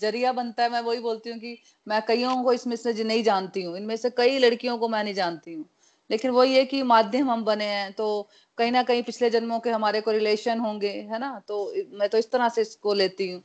[0.00, 3.62] ज़रिया बनता है मैं वही बोलती हूँ कि मैं कईयों को इसमें से नहीं जानती
[3.62, 5.64] हूँ इनमें से कई लड़कियों को मैं नहीं जानती हूँ
[6.10, 8.06] लेकिन वही है कि माध्यम हम बने हैं तो
[8.58, 11.38] कहीं ना कहीं पिछले जन्मों के हमारे को रिलेशन होंगे है ना?
[11.40, 13.42] तो मैं तो इस तरह से इसको लेती हूँ।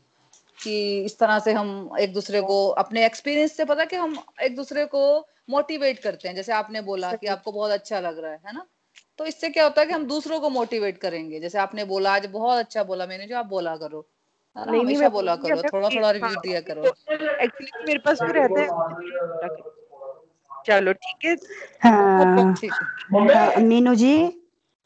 [0.64, 4.56] कि इस तरह से हम एक दूसरे को अपने एक्सपीरियंस से पता कि हम एक
[4.56, 8.39] दूसरे को मोटिवेट करते हैं। जैसे आपने बोला कि आपको बहुत अच्छा लग रहा है
[8.47, 8.66] है ना?
[9.18, 12.26] तो इससे क्या होता है कि हम दूसरों को मोटिवेट करेंगे। जैसे आपने बोला आज
[12.26, 14.08] बहुत अच्छा बोला मैंने जो आप बोला करो
[14.56, 18.62] नहीं नहीं मैं बोला करो थोड़ा थोड़ा रिव्यू दिया करो। एक्चुअली मेरे पास भी रहता
[18.62, 18.68] है।
[20.66, 24.41] चलो ठीक है। ठीक है। हाँ मीनू जी?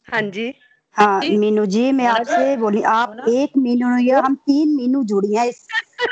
[0.08, 0.54] हाँ जी।
[0.96, 5.46] हाँ मीनू जी मैं आपसे बोली आप एक मीनू या हम तीन मीनू जुड़ी हैं
[5.46, 5.66] इस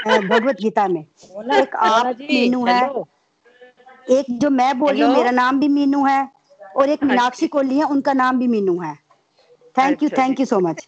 [0.07, 2.81] भगवत गीता में। एक आप मीनू है
[4.11, 6.21] एक जो मैं बोली हूँ, मेरा नाम भी मीनू है
[6.77, 8.95] और एक हाँ मीनाक्षी जी। कोहली है उनका नाम भी मीनू है।
[9.77, 10.87] थैंक यू अच्छा thank you so much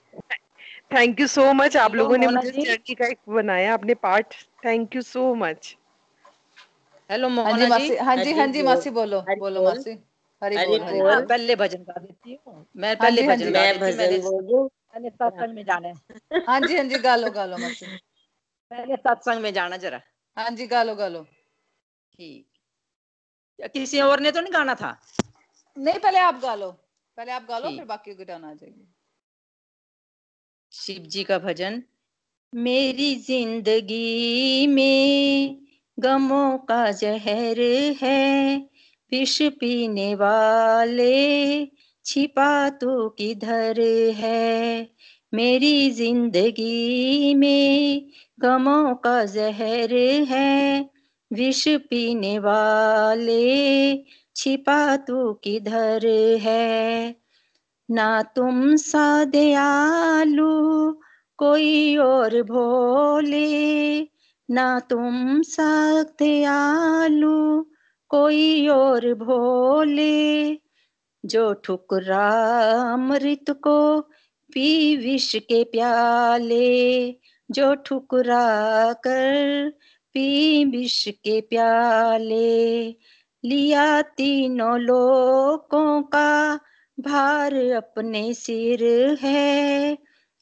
[0.93, 4.35] thank you so much आप लोगों ने मुझे। जर्नी का एक बनाया अपने part
[4.65, 5.77] thank you so much
[7.11, 9.95] hello हाँ जी मोहना जी। मासी हाँ जी हाँ जी मासी बोलो बोलो मासी।
[10.43, 13.53] हरी बोल हरी बोल। हाँ, पहले भजन गा देती हूँ। मैं हाँ पहले हाँ भजन।
[13.53, 15.95] गा मैं भजन बोल मैंने सत्संग में जाना है।
[16.49, 17.87] हाँ जी हाँ जी गालो गालो मासी।
[18.71, 20.01] पहले सत्संग में जाना जरा।
[20.37, 21.23] हाँ जी गालो गालो
[22.13, 22.47] ठीक।
[23.75, 24.91] किसी और ने तो नहीं गाना था?
[25.77, 26.71] नहीं पहले आप गालो
[27.19, 28.87] पहले आप गालो। फिर बाकी की टर्न आ जाएगी।
[30.73, 31.83] शिव जी का भजन
[32.53, 35.57] मेरी ज़िंदगी में
[35.99, 37.61] गमों का जहर
[38.03, 38.71] है।
[39.13, 41.67] विष पीने वाले,
[42.05, 43.81] छिपा तो किधर
[44.15, 44.89] है?
[45.35, 48.07] मेरी ज़िंदगी में
[48.41, 49.95] गमों का जहर
[50.29, 50.91] है।
[51.33, 53.97] विष पीने वाले,
[54.37, 56.07] छिपा तो किधर
[56.41, 57.17] है?
[57.91, 59.25] ना तुम सा
[61.37, 64.01] कोई और भोले,
[64.51, 67.65] ना तुम सा दयालु
[68.11, 70.55] कोई और भोले,
[71.25, 72.29] जो ठुकरा
[72.93, 74.01] अमृत को
[74.53, 77.11] पी विष के प्याले,
[77.51, 79.71] जो ठुकरा कर
[80.15, 82.89] पी विष के प्याले,
[83.45, 86.61] लिया तीनों लोगों का
[87.01, 88.85] भार अपने सिर
[89.21, 89.99] है,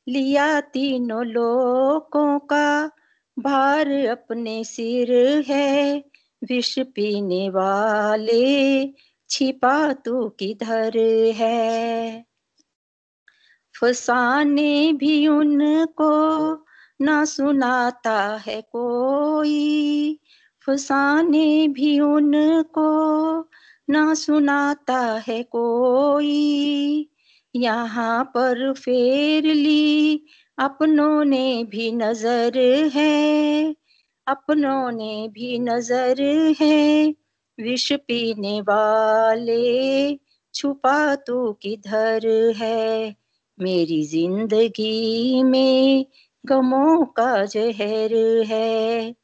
[0.09, 2.91] लिया तीनों लोगों का
[3.39, 5.13] भार अपने सिर
[5.49, 6.08] है
[6.43, 8.87] विष पीने वाले
[9.31, 10.99] छिपा तू किधर
[11.37, 12.25] है?
[13.81, 16.55] फसाने भी उनको
[17.03, 20.21] ना सुनाता है कोई।
[20.67, 22.91] फसाने भी उनको
[23.91, 27.11] ना सुनाता है कोई।
[27.55, 30.27] यहाँ पर फेर ली
[30.59, 32.59] अपनों ने भी नज़र
[32.95, 33.75] है।
[34.29, 36.23] अपनों ने भी नज़र
[36.61, 37.15] है।
[37.61, 40.17] विष पीने वाले,
[40.55, 43.17] छुपा तू किधर है?
[43.61, 46.07] मेरी ज़िंदगी में
[46.47, 49.15] गमों का जहर है।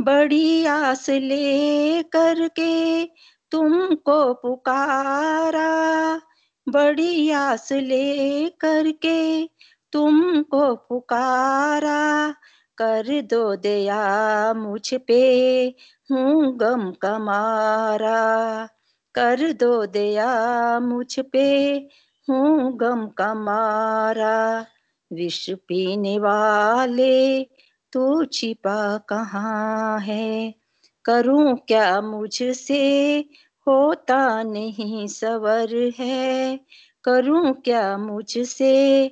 [0.00, 3.04] बड़ी आस ले करके
[3.50, 6.20] तुमको पुकारा।
[6.68, 9.44] बड़ी आस ले करके
[9.92, 12.34] तुमको पुकारा।
[12.82, 15.20] कर दो दया मुझ पे।
[16.12, 18.68] हूँ गम का मारा
[19.14, 21.74] कर दो दया मुझ पे।
[22.28, 24.66] हूँ गम का मारा
[25.12, 27.44] विष पीने वाले,
[27.92, 30.54] तू छिपा कहाँ है?
[31.04, 33.18] करूँ क्या मुझसे?
[33.68, 36.60] होता नहीं सवर है।
[37.04, 39.04] करूँ क्या मुझसे?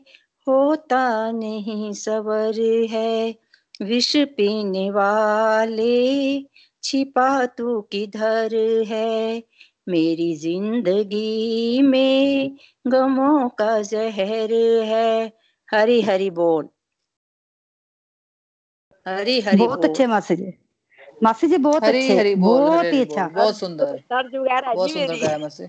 [0.48, 3.47] होता नहीं सवर है।
[3.80, 6.42] विष पीने वाले
[6.82, 8.54] छिपा तू किधर
[8.88, 9.42] है?
[9.88, 12.56] मेरी ज़िंदगी में
[12.86, 14.52] गमों का जहर
[14.84, 15.32] है।
[15.72, 16.68] हरी हरी बोल।
[19.06, 20.52] हरी हरी बहुत अच्छे मासी जी।
[21.22, 25.16] मासी जी बहुत हरी अच्छे। हरी बोल बहुत ही अच्छा। बहुत सुंदर। है बहुत सुंदर
[25.16, 25.68] गाया मासी।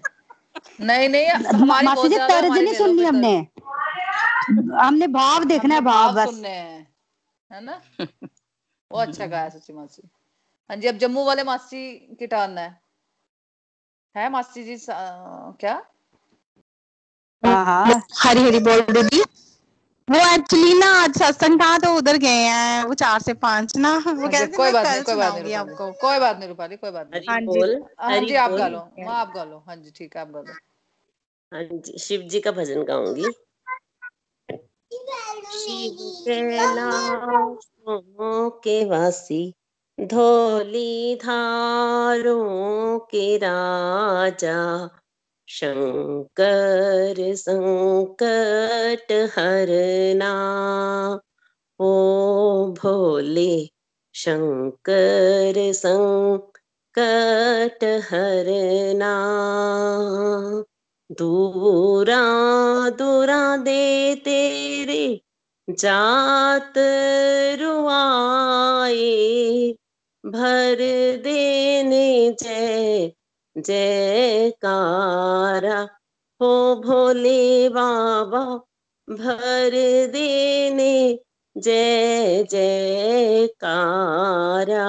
[0.81, 3.35] नहीं नहीं मासी जी तर्ज नहीं सुननी हमने।
[4.79, 6.41] हमने भाव देखना है भाव बस।
[7.51, 7.81] हैं है ना?
[8.91, 10.09] वो अच्छा गाया सच्ची मासी
[10.69, 12.81] हाँ जी अब जम्मू वाले मासी की टर्न है।
[14.15, 15.73] है मासी जी सा- क्या?
[17.45, 19.21] हाँ हाँ। हरी हरी बोल दीदी।
[20.09, 23.93] वो एक्चुअली ना आज सत्संग था तो उधर गए हैं। वो चार से पाँच ना।
[23.93, 26.91] वो हाँ कहते कोई बात नहीं कोई बात नहीं आपको। कोई बात नहीं रूपाली कोई
[26.91, 29.63] बात नहीं। हाँ जी। बोल हाँ जी आप गा बोल। लो माँ आप गा लो।
[29.67, 30.53] हाँ जी ठीक है आप गा लो।
[31.53, 33.25] हाँ जी शिव जी का भजन गाऊँगी।
[34.91, 39.53] शिव कैलाशों के वासी
[40.01, 44.89] धोली धारों के राजा
[45.47, 50.31] शंकर संकट हरना।
[51.79, 53.69] ओ भोले
[54.13, 59.13] शंकर संकट हरना।
[61.11, 65.21] दूरा दूरा दे तेरे
[65.69, 66.73] जात
[67.61, 68.97] रुआए,
[70.25, 70.77] भर
[71.23, 73.11] देने जय
[73.57, 75.89] जयकारा।
[76.41, 78.59] हो भोले बाबा,
[79.09, 81.19] भर देने
[81.57, 84.85] जय जयकारा।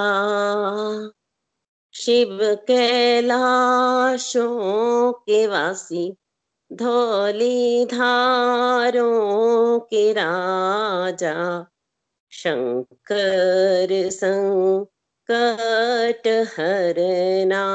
[2.05, 6.17] शिव कैलाशों के वासी,
[6.73, 11.65] धौली धारों के राजा,
[12.31, 17.65] शंकर संकट हरना।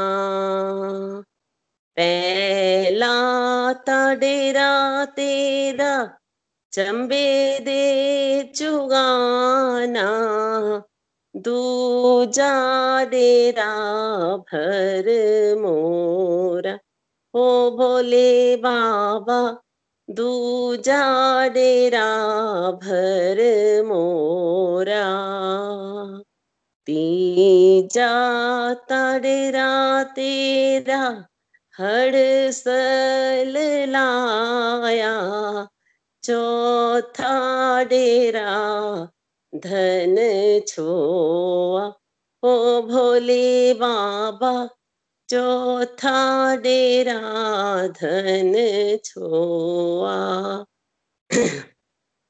[1.97, 6.19] पहला डेरा तेरा
[6.73, 10.13] चंबे दे चुगाना।
[11.37, 13.75] दूजा डेरा
[14.37, 15.05] भर
[15.59, 16.79] मोरा।
[17.35, 19.59] ओ भोले बाबा,
[20.11, 21.03] दूजा
[21.49, 22.07] डेरा
[22.71, 23.37] भर
[23.87, 25.05] मोरा।
[26.87, 28.13] तीजा
[29.19, 31.27] डेरा तेरा
[31.81, 33.55] हड़सल
[33.89, 35.15] लाया।
[36.23, 38.77] चौथा डेरा
[39.59, 40.17] धन
[40.69, 41.93] छोआ।
[42.43, 44.69] ओ भोले बाबा,
[45.29, 48.55] चौथा डेरा धन
[49.05, 50.65] छोआ।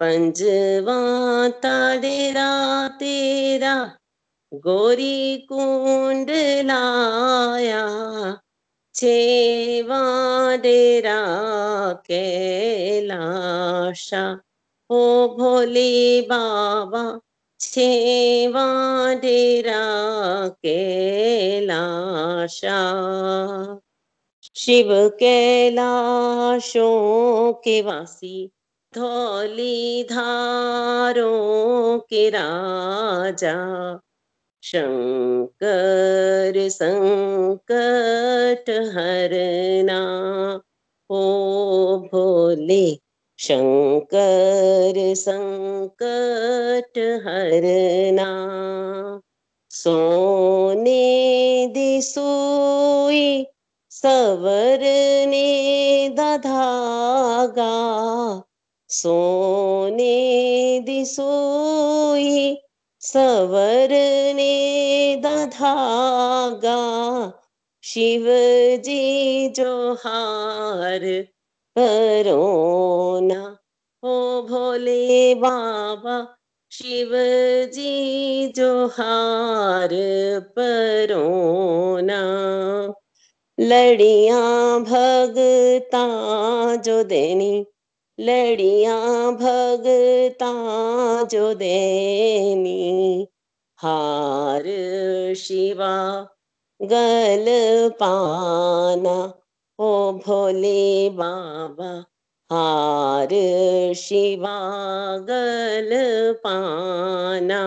[0.01, 3.99] पंजवा डेरा तेरा,
[4.55, 6.31] गोरी कुंड
[6.67, 7.87] लाया।
[8.95, 14.41] छेवा डेरा कैलाशा।
[14.91, 17.21] ओ भोले बाबा
[17.61, 18.67] छेवा
[19.15, 22.79] डेरा कैलाशा
[24.55, 28.51] शिव कैलाशों के वासी
[28.95, 34.01] धौली धारों के राजा।
[34.63, 40.01] शंकर संकट हरना,
[41.11, 43.06] ओ भोले
[43.39, 48.31] शंकर संकट हरना
[49.71, 50.97] सोने
[51.75, 53.47] दिसोई
[53.91, 55.49] सवरने
[56.09, 57.75] दधागा
[58.91, 60.17] सोने
[60.81, 62.59] दिसोई
[63.01, 64.55] सवरने
[65.25, 66.81] दधागा
[67.83, 69.95] शिवजी जो
[71.77, 73.59] हार परोना
[74.03, 76.37] ओ भोले बाबा,
[76.73, 79.89] शिवजी जो हार
[80.59, 82.21] परोना
[83.61, 86.07] लड़ियाँ भगता
[86.77, 87.67] जो देनी,
[88.21, 90.53] लड़ियाँ भगता
[91.25, 93.27] जो देनी।
[93.79, 94.65] हार
[95.37, 95.97] शिवा
[96.83, 97.47] गल
[97.91, 99.36] पाना
[99.79, 102.05] ओ भोले बाबा,
[102.53, 103.29] हार
[103.95, 105.91] शिवा गल
[106.45, 107.61] पाना।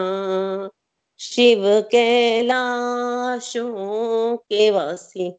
[1.19, 5.33] शिव कैलाशों के वासी,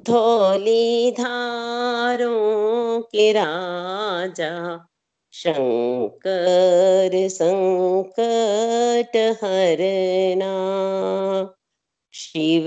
[0.00, 4.86] धौली धारों के राजा।
[5.32, 10.54] शंकर संकट हरना।
[12.12, 12.66] शिव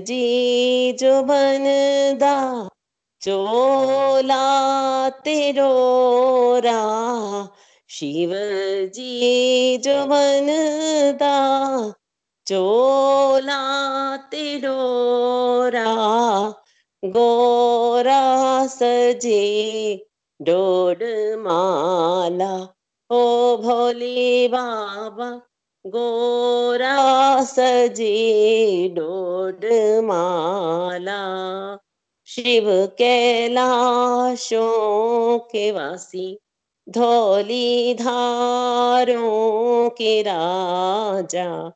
[0.00, 2.68] जी जो बनदा
[3.22, 4.44] चोला
[5.24, 5.72] तेरो
[6.64, 6.80] रा
[7.88, 8.30] शिव
[8.94, 11.34] जी जो बनदा
[12.46, 13.60] चोला
[14.16, 14.78] तेरो
[15.68, 15.92] रा,
[17.04, 19.42] गोरा सजे
[20.40, 21.02] डोड
[21.38, 22.52] माला,
[23.10, 23.22] ओ
[23.56, 25.30] भोले बाबा,
[25.84, 26.96] गोरा
[27.44, 28.14] सजे
[28.88, 29.64] डोड
[30.04, 31.20] माला।
[32.26, 36.38] शिव कैलाशों के वासी,
[36.88, 41.72] धौली धारों के राजा,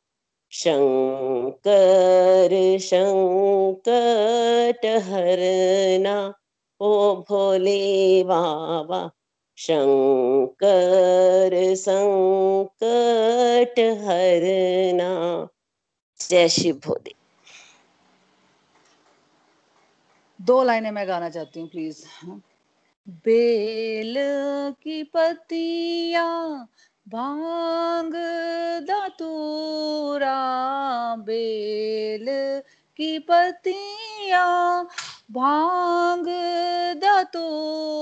[0.51, 6.33] शंकर, शंकट हरना,
[6.81, 9.11] ओ भोले बाबा,
[9.57, 15.47] शंकर, संकट हरना।
[16.29, 17.16] जय शिव भोले।
[20.47, 22.03] दो लाइनें मैं गाना चाहती हूँ प्लीज़
[23.25, 24.15] बेल
[24.83, 26.25] की पतिया
[27.05, 28.13] भाँग
[28.89, 30.35] दतूरा
[31.27, 32.25] बेल
[32.99, 34.45] की पतिया
[35.31, 36.27] भाँग
[37.03, 37.96] दतूरा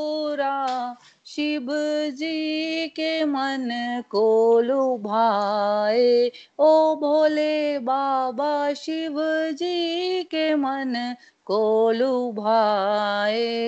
[1.25, 1.67] शिव
[2.11, 11.15] जी के मन को लुभाए। ओ भोले बाबा, शिव जी के मन
[11.45, 13.65] को लुभाए।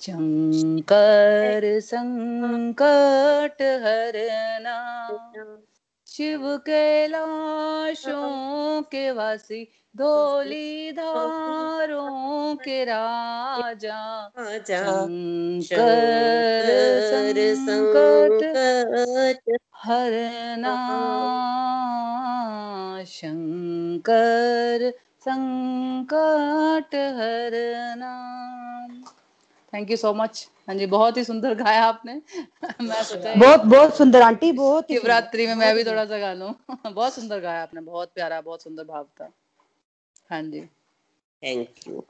[0.00, 5.08] शंकर, संकट हरना
[6.06, 13.98] शिव कैलाशों के वासी धोली धारों के राजा
[14.38, 14.80] राजा
[15.62, 20.76] शंकर शंकर संकट संकट हरना
[23.08, 24.90] शंकर
[25.20, 28.12] संकट हरना
[29.72, 32.14] थैंक यू सो मच हाँ जी बहुत ही सुंदर गाया आपने।
[32.82, 36.54] मैं सोचा बहुत बहुत सुंदर आंटी बहुत शिवरात्रि में मैं भी थोड़ा सा गा लूँ।
[36.92, 39.32] बहुत सुंदर गाया आपने बहुत प्यारा बहुत सुंदर भाव था।
[40.32, 40.60] हाँ जी।
[41.42, 42.04] थैंक यू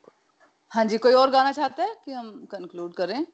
[0.72, 3.26] हाँ जी कोई और गाना चाहते हैं कि हम कंक्लूड करें?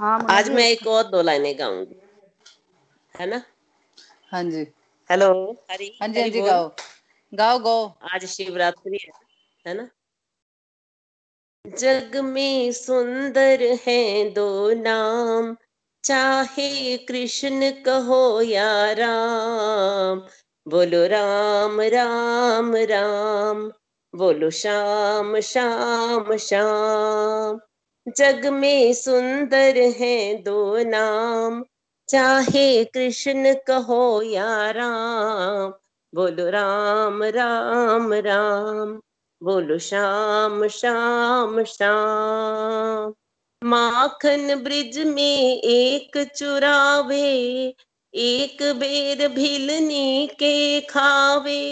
[0.00, 2.00] हाँ आज मैं एक और दो लाइनें गाऊँगी।
[3.20, 3.42] है ना?
[4.32, 4.66] हाँ जी।
[5.10, 5.30] हेलो
[5.70, 6.70] हरी हाँ जी हाँ जी गाओ।
[7.34, 9.12] गाओ गाओ। आज शिवरात्रि है
[9.66, 9.88] है ना?
[11.78, 15.56] जग में सुंदर हैं दो नाम
[16.04, 20.20] चाहे कृष्ण कहो या राम
[20.68, 23.72] बोलो राम राम राम।
[24.14, 27.60] बोलो श्याम श्याम श्याम।
[28.16, 31.64] जग में सुंदर हैं दो नाम।
[32.08, 35.74] चाहे कृष्ण कहो या राम।
[36.14, 39.00] बोलो राम राम राम।
[39.42, 43.14] बोलो श्याम श्याम श्याम।
[43.64, 47.74] माखन ब्रिज में एक चुरावे।
[48.14, 51.70] एक बेर भिलनी के खावे।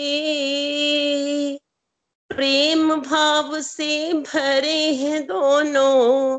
[2.28, 6.38] प्रेम भाव से भरे हैं दोनों।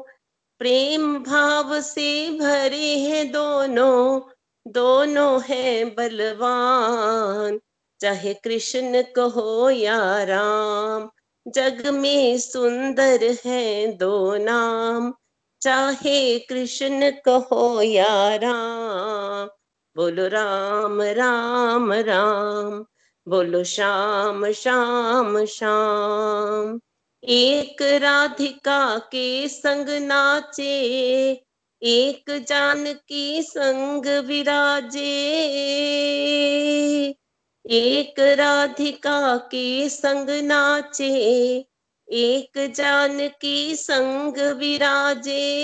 [0.59, 4.21] प्रेम भाव से भरे हैं दोनों।
[4.67, 7.59] दोनों हैं बलवान।
[8.01, 11.09] चाहे कृष्ण कहो या राम,
[11.47, 15.13] जग में सुंदर हैं दो नाम।
[15.61, 19.56] चाहे कृष्ण कहो या राम
[19.97, 22.85] बोलो राम राम राम,
[23.27, 26.79] बोलो श्याम श्याम श्याम।
[27.23, 30.81] एक राधिका के संग नाचे,
[31.83, 35.15] एक जानकी संग विराजे।
[37.69, 41.65] एक राधिका के संग नाचे,
[42.09, 45.57] एक जानकी संग विराजे।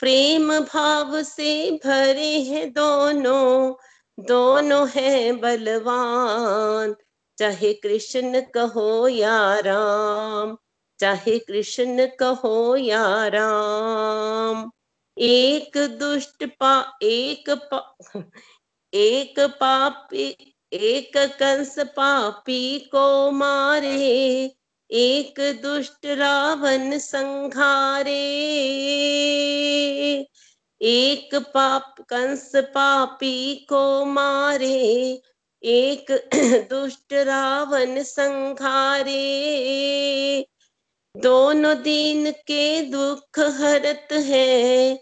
[0.00, 3.74] प्रेम भाव से भरे हैं दोनों
[4.18, 6.96] दोनों हैं बलवान।
[7.38, 10.58] चाहे कृष्ण कहो या राम,
[10.98, 14.70] चाहे कृष्ण कहो या राम।
[15.18, 17.98] एक दुष्ट पा, एक पा,
[18.94, 24.56] एक पापी, एक कंस पापी को मारे
[24.92, 28.12] एक दुष्ट रावण संघारे,
[30.80, 35.22] एक पाप कंस पापी को मारे,
[35.62, 36.30] एक
[36.70, 39.20] दुष्ट रावण संघारे।
[41.16, 44.94] दोनों दिन के दुख हरत है,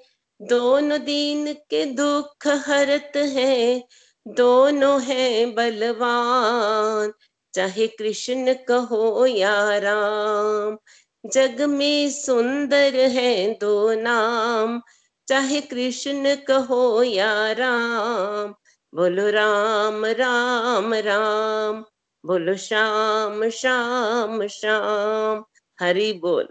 [0.42, 3.84] दोनों दिन के दुख हरत है,
[4.28, 7.12] दोनों है बलवान।
[7.58, 10.78] चाहे कृष्ण कहो या राम।
[11.26, 14.82] जग में सुंदर है दो नाम।
[15.28, 18.54] चाहे कृष्ण कहो या राम।
[18.94, 21.84] बोलो राम राम राम।
[22.26, 25.44] बोलो श्याम श्याम श्याम।
[25.80, 26.48] हरि बोल।